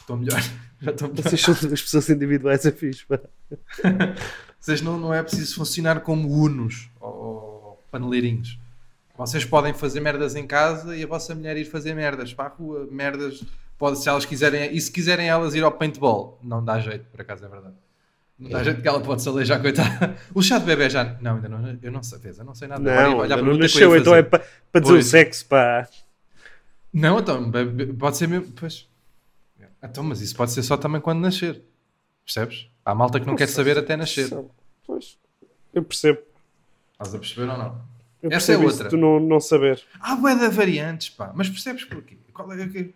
[0.00, 0.40] Estou melhor.
[0.80, 1.22] Já estou melhor.
[1.22, 3.04] Vocês são duas pessoas individuais, é fixe.
[4.58, 8.58] Vocês não, não é preciso funcionar como unos ou, ou paneleirinhos.
[9.18, 12.48] Vocês podem fazer merdas em casa e a vossa mulher ir fazer merdas para a
[12.48, 13.44] rua, merdas
[13.78, 17.20] pode, se elas quiserem, e se quiserem elas ir ao paintball, não dá jeito, por
[17.20, 17.74] acaso é verdade.
[18.38, 20.14] Não dá jeito que ela pode se aleijar, coitada.
[20.34, 21.16] O chá de bebê já.
[21.22, 21.78] Não, ainda não.
[21.82, 22.82] Eu não sei, eu não sei nada.
[22.82, 25.06] Não, Maria, não nasceu, então é para, para dizer pois.
[25.06, 25.88] o sexo, pá.
[26.92, 27.50] Não, então,
[27.98, 28.52] pode ser mesmo.
[28.52, 28.88] Pois.
[29.82, 31.62] Então, mas isso pode ser só também quando nascer.
[32.24, 32.68] Percebes?
[32.84, 34.28] Há malta que não, quer saber até nascer.
[34.86, 35.16] Pois.
[35.72, 36.20] Eu percebo.
[36.92, 37.80] Estás a perceber ou não?
[38.22, 38.88] Eu Essa é outra.
[38.88, 39.82] Tu não, não saber.
[40.00, 41.32] Há bué de variantes, pá.
[41.34, 42.16] Mas percebes porquê?
[42.32, 42.94] Qual é que.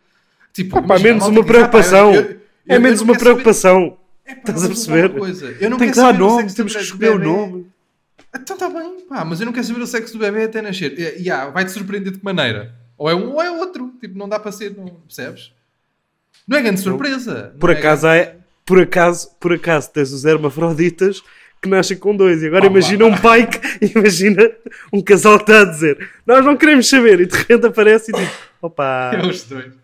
[0.53, 2.15] Tipo, ah, pá, menos uma preocupação.
[2.15, 3.97] Eu, eu, é menos uma preocupação.
[4.25, 5.13] É, pá, Estás a perceber?
[5.61, 7.67] Eu não Tem que dar nome, temos que escolher o nome.
[8.35, 10.97] Então está bem, pá, mas eu não quero saber o sexo do bebê até nascer.
[10.99, 12.75] E, yeah, vai-te surpreender de que maneira?
[12.97, 13.93] Ou é um ou é outro.
[14.01, 15.53] Tipo, não dá para ser, não percebes?
[16.47, 17.55] Não é grande surpresa.
[17.59, 18.37] Por acaso, é...
[18.65, 21.23] por acaso, por acaso tens os hermafroditas
[21.61, 22.43] que nascem com dois.
[22.43, 23.59] E agora oh, imagina um pai que
[23.97, 24.51] imagina
[24.93, 28.15] um casal que está a dizer nós não queremos saber e de repente aparece e
[28.15, 28.31] diz
[28.63, 29.13] opa.
[29.15, 29.80] É os dois.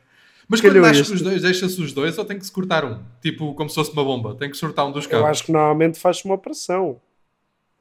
[0.49, 3.01] Mas quando nasce os dois, deixa-se os dois ou tem que se cortar um?
[3.21, 4.35] Tipo, como se fosse uma bomba.
[4.37, 5.25] Tem que cortar um dos cabos.
[5.25, 7.01] Eu acho que normalmente faz-se uma operação.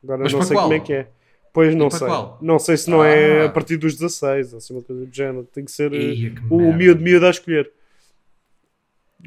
[0.04, 0.64] Agora Mas não sei qual?
[0.64, 1.08] como é que é.
[1.54, 2.08] Pois não sei.
[2.08, 2.40] Qual?
[2.42, 3.44] Não sei se não é ah.
[3.44, 5.48] é a partir dos 16, assim, uma coisa do género.
[5.54, 7.72] Tem que ser Ia, que o miúdo miúdo a escolher.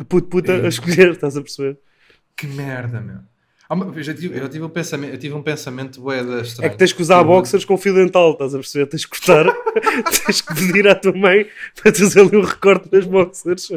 [0.08, 0.64] Puto puta Ia.
[0.64, 1.78] a escolher, estás a perceber?
[2.36, 3.20] Que merda, meu.
[3.70, 6.78] Eu já tive, eu tive um pensamento, eu tive um pensamento bué da É que
[6.78, 8.86] tens que usar boxers com fio dental, estás a perceber?
[8.86, 9.44] Tens que cortar,
[10.24, 13.70] tens que pedir à tua mãe para fazer ali um recorte nas boxers.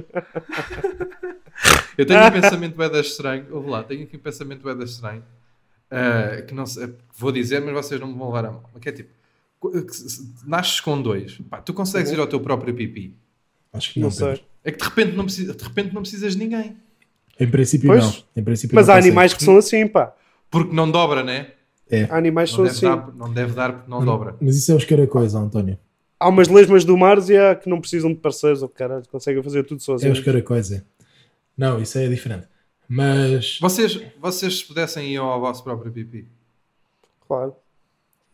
[1.98, 4.86] Eu tenho um pensamento bué da estranho, ouve lá, tenho aqui um pensamento bué da
[4.86, 5.24] estranho,
[5.92, 8.64] uh, que não sei, vou dizer, mas vocês não me vão levar a mão.
[8.80, 9.10] Que é tipo,
[10.46, 12.18] nasces com dois, pá, tu consegues uhum.
[12.18, 13.14] ir ao teu próprio pipi?
[13.74, 14.42] Acho que não, não sei.
[14.64, 16.78] É que de repente não, precisa, de repente não precisas de ninguém.
[17.42, 18.24] Em princípio pois, não.
[18.36, 20.14] Em princípio mas há animais que são assim, pá.
[20.52, 21.48] Porque não dobra, né?
[21.90, 22.04] É.
[22.04, 22.86] Há animais que são assim.
[22.86, 24.36] Dar, não deve dar porque não, não dobra.
[24.40, 25.78] Mas isso é os caracóis, António.
[26.20, 29.42] Há umas lesmas do mar e há que não precisam de parceiros ou caralho, conseguem
[29.42, 30.18] fazer tudo sozinhos.
[30.18, 30.84] É os caracóis, é.
[31.58, 32.48] Não, isso é diferente.
[32.88, 33.58] Mas.
[33.60, 36.28] Vocês, vocês se pudessem ir ao vosso próprio pipi?
[37.28, 37.56] Claro.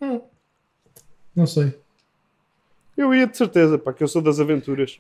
[0.02, 0.20] Hum.
[1.34, 1.74] Não sei.
[2.98, 5.00] Eu ia de certeza, pá, que eu sou das aventuras.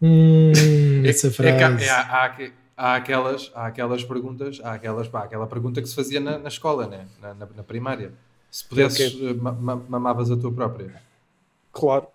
[0.00, 0.52] Hum,
[1.04, 1.50] essa frase.
[1.50, 2.36] É, é, é, há, há,
[2.76, 6.86] aquelas, há aquelas perguntas, há aquelas, pá, aquela pergunta que se fazia na, na escola,
[6.86, 7.06] né?
[7.20, 8.12] na, na, na primária.
[8.50, 9.34] Se pudesses, okay.
[9.88, 10.94] mamavas a tua própria.
[11.72, 12.06] Claro.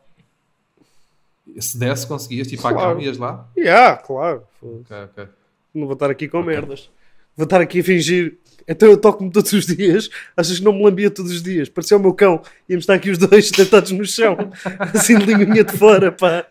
[1.60, 2.78] Se desse, conseguias, tipo, claro.
[2.78, 3.48] à cama, ias lá?
[3.58, 4.44] Yeah, claro.
[4.62, 5.28] Okay, okay.
[5.74, 6.90] Não vou estar aqui com merdas.
[7.36, 8.38] Vou estar aqui a fingir.
[8.68, 10.10] Então eu toco-me todos os dias.
[10.38, 11.68] Achas que não me lambia todos os dias?
[11.68, 12.42] Parecia o meu cão.
[12.70, 14.38] Íamos estar aqui os dois deitados no chão.
[14.94, 16.46] Assim de linguinha de fora, pá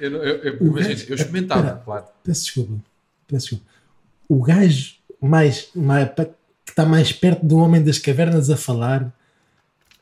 [0.00, 2.04] eu, eu, eu, imagino, eu experimentava, pera, claro.
[2.22, 2.74] Peço desculpa,
[3.26, 3.64] peço desculpa.
[4.28, 6.32] O gajo mais, mais, que
[6.68, 9.12] está mais perto do homem das cavernas a falar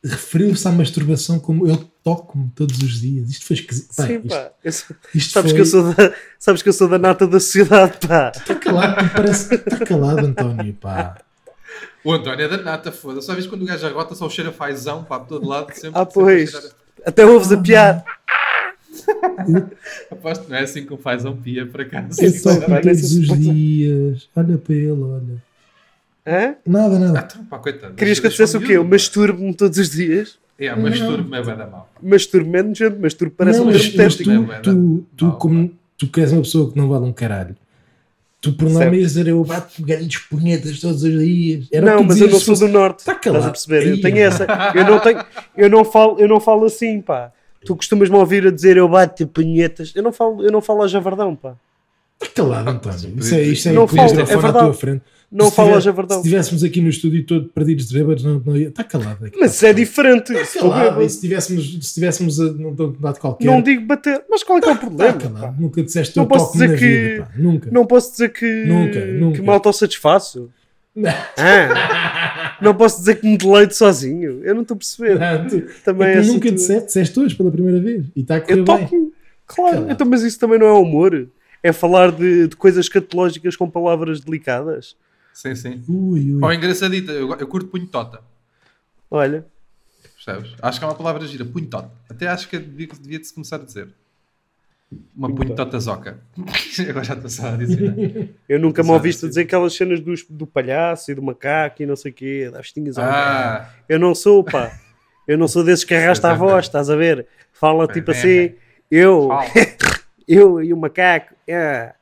[0.03, 3.31] referiu-se à masturbação como eu toco-me todos os dias.
[3.31, 3.93] Isto foi esquisito.
[3.93, 4.51] Sim, isto, pá.
[5.15, 5.59] Isto sabes, foi...
[5.59, 8.33] que eu sou da, sabes que eu sou da nata da sociedade, pá.
[8.35, 9.55] Está calado, parece.
[9.55, 11.19] Está calado, António, pá.
[12.03, 13.27] O António é da nata, foda-se.
[13.27, 15.71] Só vez quando o gajo arrota, só cheira fazão, pá, por todo lado.
[15.75, 16.51] Sempre, ah, pois.
[16.51, 18.05] Sempre até ouves a piar.
[20.11, 22.07] Aposto que não é assim que faz um pia para cá.
[22.19, 24.29] Eu toco todos os dias.
[24.37, 25.51] Olha para ele, olha.
[26.27, 26.55] Hã?
[26.67, 27.21] Nada, nada.
[27.21, 27.95] Ah, então, pá, coitado.
[27.95, 28.73] Querias que eu dissesse o quê?
[28.73, 30.39] Eu masturbo-me todos os dias?
[30.59, 31.91] É, masturbo-me é bem da mal.
[32.03, 34.63] Masturbo-me é nojento, masturbo parece não, um termo técnico.
[34.63, 37.57] Tu, tu, tu, como, tu que és uma pessoa que não vale um caralho,
[38.41, 41.69] tu por me dizer eu bato grandes punhetas todos os dias.
[41.71, 43.01] Era não, mas eu não sou do norte.
[43.01, 43.47] Está calado.
[43.47, 43.91] Estás a perceber?
[43.91, 44.47] Eu tenho essa.
[44.75, 45.25] Eu não, tenho,
[45.57, 47.33] eu, não falo, eu não falo assim, pá.
[47.65, 49.93] Tu costumas-me ouvir a dizer eu bato punhetas.
[49.95, 51.55] Eu não falo, eu não falo a javardão, pá.
[52.21, 53.15] Está calado, António.
[53.19, 54.47] Isso é, isso é, não falo, é verdade.
[54.47, 55.03] à tua frente.
[55.33, 56.17] Não se falo a javardão.
[56.17, 58.69] Se estivéssemos aqui no estúdio todo perdidos de bêbados, não, não ia.
[58.69, 59.25] Está calado.
[59.25, 60.33] Aqui, mas isso é diferente.
[60.33, 61.03] Está calado.
[61.03, 63.47] E se estivéssemos, se estivéssemos a, num dado qualquer.
[63.47, 65.17] Não digo bater, mas qual é, que é o problema?
[65.17, 65.61] Está calado.
[65.61, 67.71] Nunca disseste não posso dizer que, vida, Nunca.
[67.71, 68.65] Não posso dizer que.
[68.65, 69.37] Nunca, nunca.
[69.37, 70.51] Que me autossatisfaço.
[71.39, 74.41] Ah, não posso dizer que me deleito sozinho.
[74.43, 75.19] Eu não estou a perceber.
[75.19, 76.55] Não, tu, também é, é nunca tu...
[76.57, 78.07] disseste, disseste hoje pela primeira vez.
[78.15, 79.13] E está a correr eu toco
[79.47, 81.29] Claro, então, mas isso também não é humor.
[81.63, 84.97] É falar de, de coisas catológicas com palavras delicadas.
[85.33, 85.83] Sim, sim.
[85.89, 86.43] Ui, ui.
[86.43, 88.21] Ou engraçadita, eu, eu curto punhotota.
[89.11, 89.45] Olha.
[90.15, 90.55] Percebes?
[90.61, 91.91] Acho que é uma palavra gira, punhotota.
[92.09, 93.89] Até acho que devia-se começar a dizer.
[95.17, 96.19] Uma punhota zoca.
[96.89, 98.35] Agora já estou só a dizer.
[98.49, 101.95] Eu nunca me ouviste dizer aquelas cenas do, do palhaço e do macaco e não
[101.95, 103.71] sei o quê, das tinhas ah.
[103.89, 104.73] Eu não sou, pá.
[105.29, 107.27] Eu não sou desses que arrasta a voz, estás a ver?
[107.53, 108.55] Fala tipo assim,
[108.91, 109.29] eu,
[110.31, 111.35] eu e o macaco.
[111.47, 111.93] É.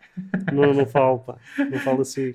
[0.52, 1.36] Não, não falo, pá.
[1.70, 2.34] Não falo assim.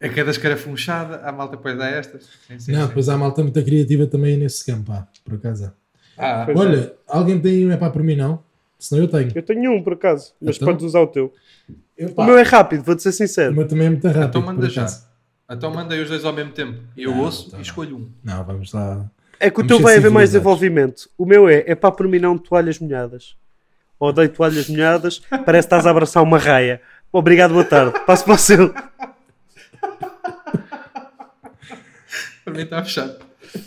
[0.00, 2.28] É que é da escarafunchada, a malta depois dá estas.
[2.48, 5.72] Sim, sim, não, depois há malta muito criativa também nesse campo, pá, por acaso.
[6.16, 6.94] Ah, Olha, é.
[7.06, 8.42] alguém tem um é para mim não?
[8.78, 9.30] Senão eu tenho.
[9.34, 10.68] Eu tenho um por acaso, mas então?
[10.68, 11.32] podes usar o teu.
[11.96, 13.52] Eu, o meu é rápido, vou-te ser sincero.
[13.52, 14.28] O meu também é muito rápido.
[14.28, 14.86] Então manda já.
[15.50, 16.80] Então mandei os dois ao mesmo tempo.
[16.96, 18.10] Eu não, ouço então e escolho um.
[18.24, 19.10] Não, vamos lá.
[19.38, 21.10] É que o teu vai haver mais desenvolvimento.
[21.18, 23.36] O meu é, é para por mim não toalhas molhadas.
[24.00, 26.80] Odeio toalhas molhadas, parece que estás a abraçar uma raia.
[27.12, 28.00] Obrigado, boa tarde.
[28.06, 28.72] Passo para o seu.
[32.42, 33.16] Para mim está fechado.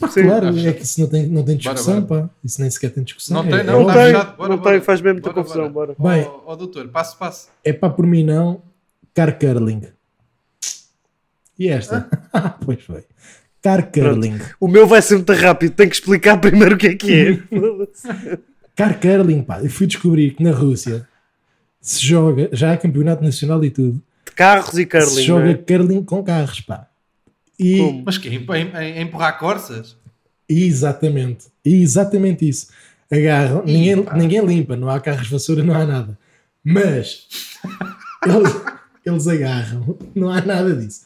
[0.10, 2.22] Sim, claro, é que isso não tem, não tem discussão, bora, bora.
[2.24, 2.30] pá.
[2.44, 3.44] Isso nem sequer tem discussão.
[3.44, 4.38] Não tem, é, não, não tem, fechado.
[4.38, 4.72] Bora, não bora.
[4.72, 5.96] tem, faz mesmo muita confusão, bora.
[6.00, 7.50] Bem, ó oh, doutor, passo, passo.
[7.64, 8.62] É pá, por mim não,
[9.14, 9.84] car curling.
[11.60, 12.10] E esta?
[12.34, 12.50] Ah?
[12.66, 13.04] pois foi.
[13.62, 14.38] Car curling.
[14.38, 14.56] Pronto.
[14.60, 18.38] O meu vai ser muito rápido, tenho que explicar primeiro o que é que é.
[18.76, 21.08] car curling, pá, eu fui descobrir que na Rússia
[21.80, 24.02] se joga, já há campeonato nacional e tudo.
[24.26, 25.08] De carros e curling.
[25.08, 25.54] Se joga é?
[25.56, 26.88] curling com carros, pá.
[27.60, 27.78] E...
[27.78, 28.04] Como?
[28.06, 29.98] Mas que é empurrar corças?
[30.48, 31.46] Exatamente.
[31.64, 32.68] Exatamente isso.
[33.12, 36.18] Agarram, ninguém, ninguém limpa, não há carros vassoura, não há nada.
[36.64, 37.28] Mas
[38.26, 38.56] eles,
[39.06, 41.06] eles agarram, não há nada disso.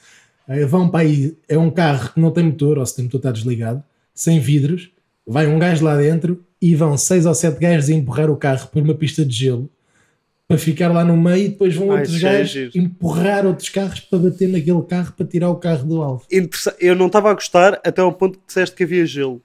[0.69, 3.31] Vão para aí, é um carro que não tem motor, ou se tem motor está
[3.31, 4.89] desligado, sem vidros,
[5.25, 8.67] vai um gajo lá dentro e vão seis ou sete gajos a empurrar o carro
[8.67, 9.69] por uma pista de gelo
[10.47, 12.71] para ficar lá no meio e depois vão Ai, outros é gajos giro.
[12.75, 16.25] empurrar outros carros para bater naquele carro para tirar o carro do alvo.
[16.79, 19.41] Eu não estava a gostar até ao ponto que disseste que havia gelo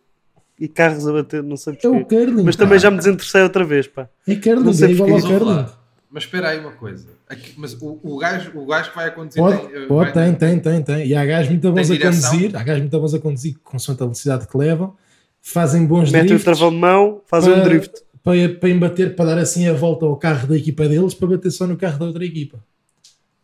[0.61, 2.17] e carros a bater, não sei É o porquê.
[2.25, 2.45] curling.
[2.45, 2.65] Mas pá.
[2.65, 4.09] também já me desinteressei outra vez, pá.
[4.29, 5.27] É curling, não sei é igual porquê.
[5.33, 5.67] ao curling.
[6.09, 7.09] Mas espera aí uma coisa.
[7.29, 10.13] Aqui- mas o, o, gajo, o gajo que vai a conduzir Pode, tem, eh, pode,
[10.13, 11.07] vai- tem, tem, tem, tem.
[11.09, 14.07] E há gajos muito bons a conduzir, há gajos muito bons a conduzir, consoante a
[14.07, 14.95] velocidade que levam,
[15.43, 18.01] fazem bons Metem o drifts travão de mão, fazem um para- drift.
[18.23, 21.51] para, para embater, para dar assim a volta ao carro da equipa deles, para bater
[21.51, 22.59] só no carro da outra equipa.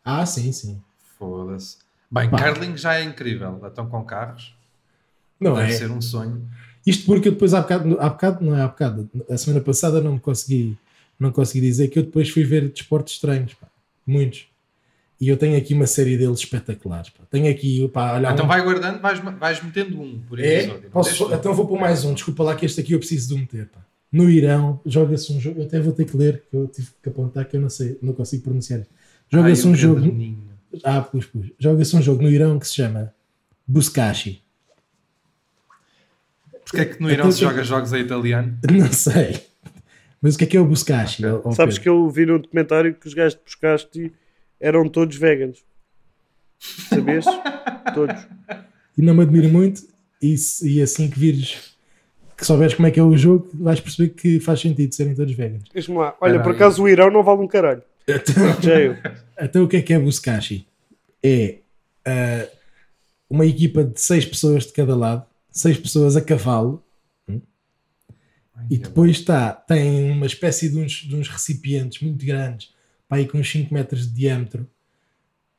[0.05, 0.81] Ah, sim, sim.
[1.19, 1.77] Foda-se.
[2.11, 2.43] Bem, Pá.
[2.55, 3.61] curling já é incrível.
[3.67, 4.55] Estão com carros.
[5.39, 5.77] Não Deve é?
[5.77, 6.49] ser um sonho.
[6.87, 10.01] Isto porque eu depois há bocado, há bocado, não é há bocado, a semana passada
[10.01, 10.79] não me consegui,
[11.21, 13.67] não consegui dizer que eu depois fui ver desportos estranhos, pá.
[14.07, 14.48] muitos.
[15.21, 17.11] E eu tenho aqui uma série deles espetaculares.
[17.11, 17.25] Pá.
[17.31, 20.59] Tenho aqui, pá, olha, Então um- vai guardando, vais, vais metendo um por É?
[20.61, 20.83] episódio.
[20.85, 22.15] não Posso- então vou pôr mais um.
[22.15, 23.67] Desculpa lá que este aqui eu preciso de um meter.
[23.67, 23.81] Pá.
[24.13, 25.61] No Irão, joga-se um jogo.
[25.61, 27.99] Eu até vou ter que ler, que eu tive que apontar que eu não sei,
[28.01, 28.83] não consigo pronunciar.
[29.31, 30.01] Joga-se um jogo.
[30.85, 31.47] Ah, pus, pus.
[31.59, 33.13] Joga-se um jogo no Irão que se chama
[33.67, 34.41] Buscashi.
[36.65, 38.57] Porquê é que no Então Irão se joga jogos a italiano?
[38.71, 39.41] Não sei.
[40.21, 41.25] Mas o que é que é o Buscashi?
[41.27, 44.13] ó Sabes que eu vi num documentário que os gajos de Pescaste
[44.61, 45.65] eram todos veganos.
[46.89, 47.25] Sabias?
[47.95, 48.17] todos.
[48.97, 49.83] E não me admiro muito.
[50.21, 51.77] E, e assim que vires,
[52.37, 55.35] que souberes como é que é o jogo, vais perceber que faz sentido serem todos
[55.35, 55.69] veganos.
[55.73, 56.17] Diz-me lá.
[56.21, 57.83] Olha, Espera por acaso o Irão não vale um caralho.
[58.07, 58.97] Eu.
[59.41, 60.67] Então o que é que é Buscashi?
[61.23, 61.59] É
[62.05, 62.49] ah,
[63.29, 66.83] uma equipa de seis pessoas de cada lado, seis pessoas a cavalo,
[67.29, 67.41] hum?
[68.71, 72.73] e depois está, tem uma espécie de uns, de uns recipientes muito grandes,
[73.09, 74.69] para aí com uns 5 metros de diâmetro,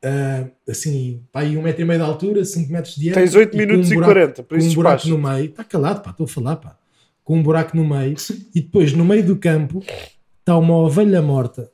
[0.03, 3.23] ah, assim, para aí um metro e meio de altura, 5 metros de diâmetro.
[3.23, 5.63] Tens 8 com minutos e buraco- 40, por com isso um buraco no meio, está
[5.63, 6.77] calado, pá, estou a falar, pá,
[7.23, 8.15] com um buraco no meio,
[8.55, 9.83] e depois no meio do campo
[10.39, 11.71] está uma ovelha morta.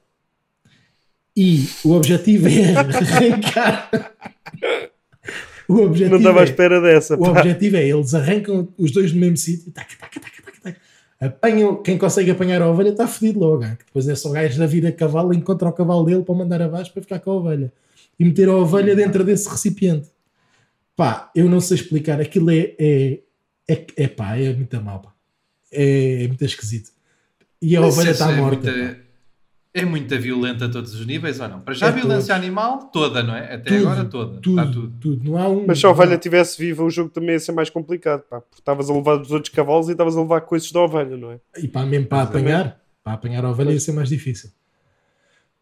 [1.37, 3.89] E o objetivo é arrancar.
[5.67, 7.15] o objetivo Não estava à é, espera dessa.
[7.15, 7.29] o pá.
[7.31, 10.34] objetivo é eles arrancam os dois no mesmo sítio, taca, taca, taca.
[11.19, 13.63] Apanham, quem consegue apanhar a ovelha está fodido logo.
[13.63, 13.75] hein?
[13.77, 16.61] Que Depois é só gajo da vir a cavalo, encontra o cavalo dele para mandar
[16.61, 17.71] abaixo para ficar com a ovelha
[18.19, 20.09] e meter a ovelha dentro desse recipiente.
[20.95, 23.19] Pá, eu não sei explicar, aquilo é, é,
[23.67, 25.13] é, é pá, é muito mal, pá.
[25.71, 26.91] É, é muito esquisito.
[27.61, 28.71] E a Mas ovelha está é morta.
[28.71, 29.04] muita-.
[29.77, 31.59] É muito violenta a todos os níveis ou não?
[31.59, 32.43] Para já É a violência todos.
[32.45, 33.55] animal, toda, não é?
[33.55, 34.39] Até Tudo, agora toda.
[34.39, 34.93] Tudo, Está tudo.
[35.01, 35.65] tudo, Não há um.
[35.67, 38.21] Mas se a ovelha estivesse viva, o jogo também ia ser mais complicado.
[38.29, 41.17] Pá, porque estavas a levar os outros cavalos e estavas a levar coisas da ovelha,
[41.17, 41.39] não é?
[41.57, 42.23] E pá, mesmo para é.
[42.23, 44.49] apanhar, para apanhar a ovelha ia ser mais difícil.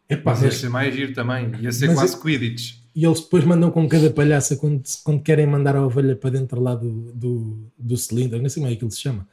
[0.07, 1.51] Epá, Mas ia mas- ser mais giro também.
[1.59, 2.75] Ia ser Mas quase eu- Quidditch.
[2.95, 6.61] E eles depois mandam com cada palhaça quando, quando querem mandar a ovelha para dentro
[6.61, 9.27] lá do, do, do cilindro, não sei como é que ele se chama.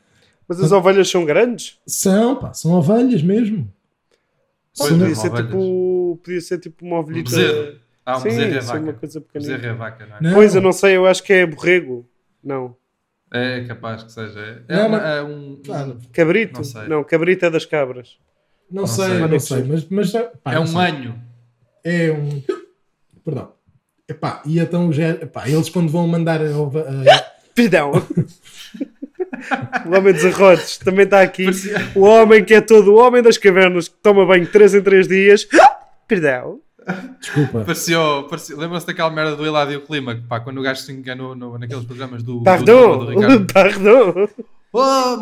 [0.48, 1.76] Mas as ovelhas são grandes?
[1.86, 3.70] São, pá, são ovelhas mesmo.
[4.76, 4.98] Pois é.
[4.98, 5.46] Podia ser, ovelhas.
[5.46, 7.30] tipo, podia ser tipo uma ovelhita.
[7.30, 7.78] bezerro.
[8.06, 8.92] Ah, um Sim, bezerro é é uma vaca.
[8.94, 9.56] coisa pequenina.
[9.56, 10.20] Bezerro é vaca, não é?
[10.22, 10.34] Não.
[10.34, 12.08] Pois, eu não sei, eu acho que é borrego.
[12.42, 12.76] Não.
[13.32, 14.64] É capaz que seja.
[14.68, 15.60] É, Não, uma- é um.
[15.64, 15.98] Claro.
[16.12, 16.60] Cabrito?
[16.74, 16.88] Não.
[16.88, 18.18] Não, cabrito é das cabras.
[18.70, 19.18] Não, Não sei, sei.
[19.26, 20.78] não sei, mas, mas pá, é não um sei.
[20.80, 21.22] anho.
[21.84, 22.42] É um.
[23.24, 23.52] Perdão.
[24.08, 27.92] Epá, e então já, epá, eles quando vão mandar a, ove- a- Perdão.
[29.86, 31.46] o homem dos arrotes também está aqui.
[31.94, 35.08] O homem que é todo o homem das cavernas que toma banho 3 em 3
[35.08, 35.48] dias.
[36.06, 36.60] Perdão.
[37.20, 37.64] desculpa.
[37.64, 41.58] Pareceu, pareceu, lembra-se daquela merda do Eladio Clima, pá, quando o gajo se enganou no,
[41.58, 43.06] naqueles programas do, do, do, Pardon.
[43.06, 43.46] Ricardo.
[43.52, 44.28] Pardon.
[44.72, 45.16] Oh,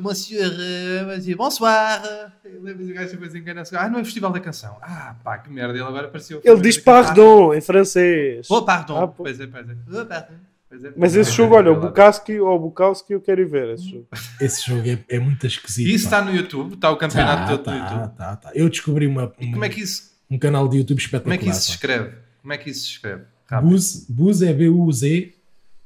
[0.00, 2.00] monsieur, euh, monsieur, bonsoir.
[2.44, 3.76] Lembra-se o gajo depois engana-se.
[3.76, 4.76] Ah, não é Festival da Canção.
[4.80, 6.40] Ah, pá, que merda, ele agora apareceu.
[6.44, 8.46] Ele diz pardon em francês.
[8.48, 9.02] Oh, pardon.
[9.02, 9.74] Ah, pois é, pois é.
[9.90, 10.34] Oh, pardon.
[10.72, 10.92] É.
[10.96, 13.74] Mas esse É, jogo, olha, o é, Bukowski ou o Bukowski, eu quero ir ver
[13.74, 14.06] esse jogo.
[14.40, 15.86] Esse jogo é, é muito esquisito.
[15.88, 16.18] E isso pá.
[16.20, 16.74] está no YouTube?
[16.74, 18.16] Está o campeonato Tá, todo no tá, YouTube?
[18.16, 18.50] tá, tá.
[18.54, 21.34] Eu descobri uma, como é que isso, um canal de YouTube como espetacular.
[21.34, 22.12] é que isso se escreve?
[22.40, 23.22] Como é que isso se escreve?
[23.62, 25.34] Buz, Buz é B-U-Z,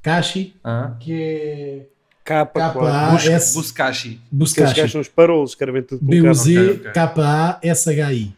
[0.03, 0.55] Kashi,
[1.01, 1.87] que é
[2.25, 3.09] Capa, Capa claro.
[3.09, 4.20] A, Bus- S, Buscashi.
[4.31, 4.88] Buscashi.
[4.88, 6.07] são os parolos, escrevem tudo com.
[6.07, 6.92] B-U-Z.
[6.94, 8.37] K-A-S-H-I.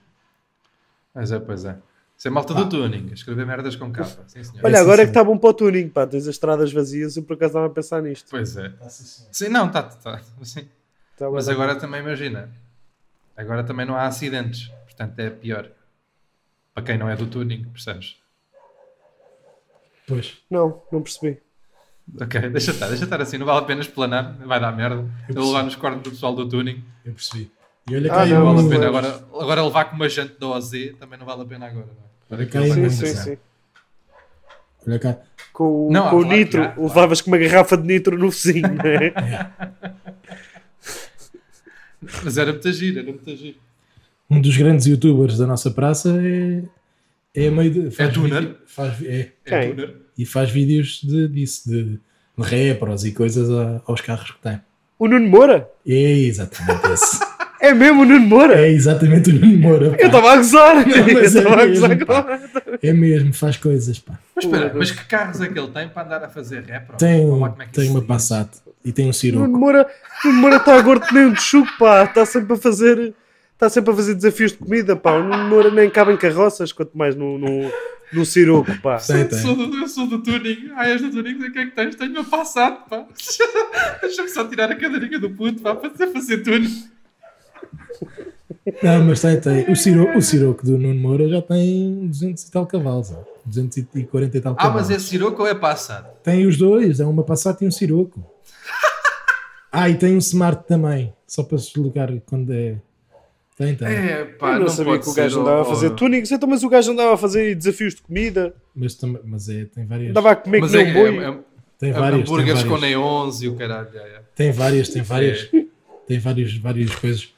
[1.12, 1.76] Pois é, pois é.
[2.18, 3.12] Isso é malta do tuning.
[3.12, 4.24] Escrever merdas com capa.
[4.26, 4.64] Sim, senhor.
[4.64, 6.04] Olha, agora é que está bom para o tuning, pá.
[6.04, 8.26] Tens as estradas vazias, eu por acaso estava a pensar nisto.
[8.28, 8.72] Pois é.
[9.30, 9.84] Sim, não, está.
[9.84, 10.68] Tá, sim.
[11.16, 11.54] Tá Mas bem.
[11.54, 12.50] agora também imagina.
[13.36, 14.68] Agora também não há acidentes.
[14.84, 15.70] Portanto é pior.
[16.74, 18.16] Para quem não é do tuning, percebes?
[20.06, 20.38] Pois.
[20.50, 21.40] Não, não percebi.
[22.20, 23.38] Ok, deixa estar, deixa estar assim.
[23.38, 24.32] Não vale a pena explanar.
[24.44, 25.08] Vai dar merda.
[25.28, 26.82] Eu levar nos cornos do pessoal do tuning.
[27.04, 27.50] Eu percebi.
[27.88, 28.88] E olha Ah, cá aí não, Não vale a pena.
[28.88, 29.08] Agora,
[29.40, 31.86] agora levar com uma jante da OZ também não vale a pena agora.
[31.86, 32.07] Não é?
[32.30, 33.36] Olha cá Sim, muito sim, sim.
[34.86, 35.18] Olha cá.
[35.52, 36.82] Com, o- Não, com o nitro, claro.
[36.82, 39.12] levavas com uma garrafa de nitro no vizinho, não é?
[42.22, 43.56] Mas era muito giro, era muito giro.
[44.30, 46.62] um dos grandes youtubers da nossa praça é,
[47.34, 48.56] é meio de, faz É tuner?
[48.66, 49.96] faz, é, É tuner.
[50.16, 51.98] e faz vídeos de, disso, de, de
[52.38, 54.60] repros e coisas a- aos carros que tem.
[54.98, 55.68] O Nuno Moura?
[55.86, 57.18] É exatamente esse.
[57.60, 58.54] É mesmo o Nuno Moura?
[58.60, 59.90] É exatamente o Nuno Moura.
[59.90, 59.96] pá.
[59.98, 60.86] Eu estava a gozar!
[60.86, 64.14] Não, Eu mas é estava a gozar com- É mesmo, faz coisas, pá.
[64.36, 66.96] Mas espera, mas que carros é que ele tem para andar a fazer rap?
[66.96, 68.02] Tem, é que tem uma?
[68.02, 68.48] Passat
[68.84, 69.48] e tem um.
[69.48, 69.86] Moura,
[70.24, 72.04] Nuno Moura está gordo que nem um chuco, pá.
[72.04, 73.14] Está sempre a fazer.
[73.54, 75.12] Está sempre a fazer desafios de comida, pá.
[75.14, 77.72] O Nuno Moura nem cabe em carroças, quanto mais no, no,
[78.12, 78.98] no Siroco, pá.
[79.08, 79.38] Eu tem.
[79.40, 80.70] sou, do, eu sou do tuning.
[80.76, 81.96] Ai, és do tuning, o que é que tens?
[81.96, 83.04] Tenho uma Passat, pá.
[84.00, 86.84] Deixa-me só tirar a cadeirinha do puto, pá, para fazer tuning.
[88.82, 89.70] Não, mas tem, tem.
[89.70, 93.12] O Siroco, o Siroco do Nuno Moura já tem 200 e tal cavalos.
[93.12, 93.22] ó.
[93.44, 94.88] 240 e tal Ah, cavalos.
[94.88, 96.04] mas é Siroco ou é Passat?
[96.22, 98.24] Tem os dois, é uma Passat e um Siroco.
[99.70, 102.76] Ah, e tem um Smart também, só para se deslocar quando é.
[103.54, 103.86] Tem, tem.
[103.86, 105.90] É, pá, Eu não, não, sabia pode que o gajo andava a fazer ó.
[105.90, 109.66] tunings, então, mas o gajo andava a fazer desafios de comida, Mas, tam- mas é,
[109.66, 110.10] tem várias.
[110.10, 111.18] andava a comer Mas que é, nem um boi.
[111.24, 111.38] é, é,
[111.78, 112.12] Tem é várias.
[112.12, 113.88] Tem hambúrgueres com neons e o caralho.
[113.92, 114.20] é, é.
[114.34, 115.50] tem várias, tem várias.
[116.06, 117.28] Tem várias, várias coisas,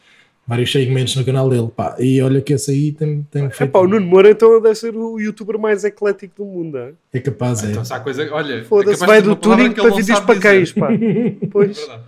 [0.50, 1.70] vários segmentos no canal dele.
[1.74, 1.94] Pá.
[2.00, 3.70] E olha que esse aí tem, tem É feito.
[3.70, 6.76] pá, o Nuno Moura então deve ser o youtuber mais eclético do mundo.
[6.76, 6.92] é?
[7.12, 7.70] É capaz, é.
[7.70, 8.28] Então, se há coisa.
[8.32, 10.88] Olha, é Foda-se, capaz vai do tuning que ele para vídeos para cães, pá.
[10.92, 11.78] É Pois.
[11.78, 12.02] verdade.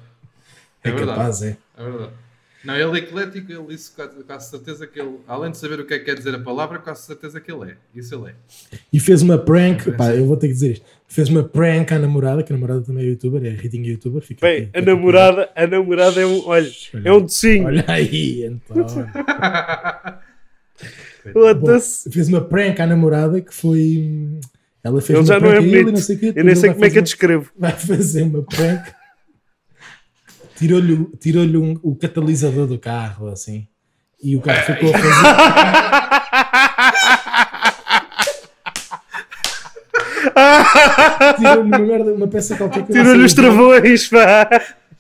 [0.85, 1.19] É, É verdade.
[1.19, 1.57] capaz, é.
[1.79, 2.11] É verdade.
[2.65, 5.85] Não, ele é eclético, ele disse com quase certeza que ele, além de saber o
[5.87, 7.77] que é que quer dizer a palavra, quase certeza que ele é.
[7.95, 8.35] Isso ele é.
[8.93, 10.85] E fez uma prank, É, pá, eu vou ter que dizer isto.
[11.09, 14.23] Fez uma prank à namorada, que a namorada também é youtuber, é Ritinha youtuber.
[14.23, 16.71] Fica Bem, aqui- a namorada, a namorada é um, olha,
[17.05, 17.67] é um docinho.
[17.67, 18.87] Olha aí, então.
[21.61, 24.41] Bom, fez uma prank à namorada que foi.
[24.83, 26.33] Ela fez Ele uma já não prank é a ele e não sei o quê.
[26.35, 27.51] Eu nem sei como é que eu descrevo.
[27.59, 28.93] Vai fazer uma prank.
[30.63, 33.67] Tirou-lhe o- tirou-lhe um- o catalisador do carro, assim.
[34.23, 35.13] E o carro ficou a fazer.
[41.39, 44.49] Tirou-lhe uma merda, uma peça qualquer não Tirou-lhe sei os travões, pá.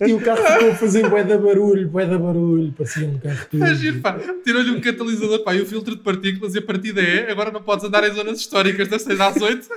[0.04, 3.46] E o carro ficou a fazer bué da barulho, bué da barulho, parecia um carro
[3.50, 3.64] tudo.
[3.64, 4.18] É giro, pá.
[4.44, 7.62] Tirou-lhe um catalisador pá, e o filtro de partículas e a partida é agora não
[7.62, 9.68] podes andar em zonas históricas das 6 às 8.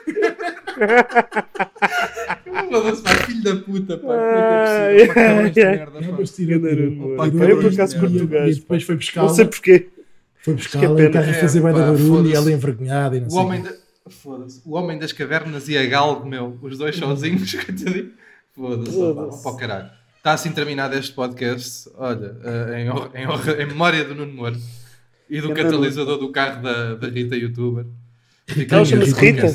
[2.69, 4.03] Foda-se, pá, filho da puta, pá.
[4.07, 6.15] Como é que é Ai, merda, Não, pá.
[6.19, 6.75] mas Moura.
[6.75, 9.29] tirou, Pá, eu por e- acaso curto o e- gajo, E depois foi Não buscá-la,
[9.29, 9.89] sei porquê.
[10.41, 11.09] foi que é e o pena.
[11.11, 13.61] carro a fazer É, bué da barulho e ela envergonhada e não O sei homem,
[13.63, 13.71] da...
[14.09, 14.61] Foda-se.
[14.65, 16.57] o homem das cavernas e a galgo, meu.
[16.61, 18.11] Os dois sozinhos, coitadinho.
[18.55, 19.13] Foda-se, pá, Foda-se.
[19.15, 19.89] vamos para o caralho.
[20.17, 21.89] Está assim terminado este podcast.
[21.97, 24.55] Olha, eh, em, em em memória do Nuno Moura
[25.29, 27.85] e do catalisador do carro da, da Rita Youtuber.
[28.69, 29.47] Ela chama-se Rita?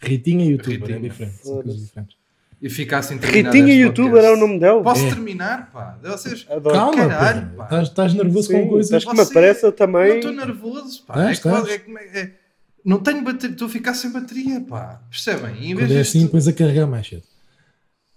[0.00, 1.00] Ritinha youtuber, é Ritinha.
[1.00, 1.36] diferente.
[1.42, 2.16] São coisas diferentes.
[2.60, 3.54] E fica assim terminado.
[3.56, 4.82] Ritinha youtuber é o nome dela.
[4.82, 5.08] Posso É.
[5.10, 5.96] terminar, pá?
[6.02, 6.44] Vocês.
[6.50, 6.74] Adoro.
[6.74, 7.64] Calma, caralho, pá.
[7.64, 8.86] Estás, estás nervoso Sim, com coisas.
[8.86, 10.08] estás com uma pressa também.
[10.08, 11.30] Não estou nervoso, pá.
[11.32, 12.08] Estás, é que, estás.
[12.08, 12.30] é que- é-
[12.84, 15.00] não tenho bateria, estou a ficar sem bateria, pá.
[15.10, 15.54] Percebem?
[15.56, 17.22] E em vez Quando é assim, pões a carregar mais cedo.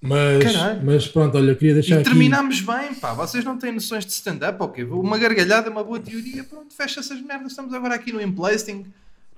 [0.03, 0.81] Mas, Caralho.
[0.83, 2.05] mas pronto, olha, eu queria deixar E aqui.
[2.05, 3.13] terminamos bem, pá.
[3.13, 4.83] Vocês não têm noções de stand-up, ok?
[4.85, 7.51] Uma gargalhada, uma boa teoria, pronto, fecha essas merdas.
[7.51, 8.85] Estamos agora aqui no emplasting.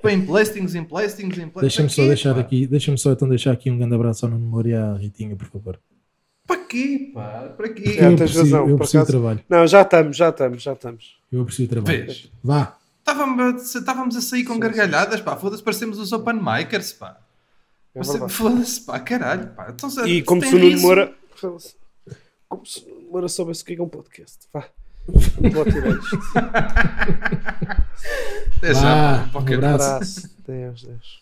[0.04, 1.62] Pá, emplastings, emplastings, emplastings.
[1.62, 2.42] Deixa-me só deixar pá?
[2.42, 5.36] aqui, deixa-me só então deixar aqui um grande abraço ao Nuno Moura e à Ritinha,
[5.36, 5.80] por favor.
[6.46, 7.54] Para quê, pá?
[7.56, 7.94] Para quê?
[7.94, 9.18] Já eu tens aprecio, razão, eu por aprecio o acaso.
[9.18, 9.40] trabalho.
[9.48, 11.18] Não, já estamos, já estamos, já estamos.
[11.32, 12.06] Eu aprecio o trabalho.
[12.06, 12.32] Vês?
[12.44, 12.78] Vá.
[13.00, 15.38] Estávamos, estávamos a sair com gargalhadas, pá.
[15.38, 17.18] Foda-se, parecemos os open micers, pá.
[17.96, 18.04] É.
[18.28, 19.70] Foda-se, pá, caralho, pá.
[19.74, 20.82] Então, se- E como se o Nuno.
[20.82, 21.14] Moura.
[22.50, 24.40] Como se o Nuno Moura soubesse o que é que é um podcast.
[24.52, 24.66] Vá.
[25.08, 26.20] Vou tirar isto.
[28.58, 29.66] Até já, um.
[29.76, 30.30] Abraço.
[30.48, 31.22] Deus, Deus.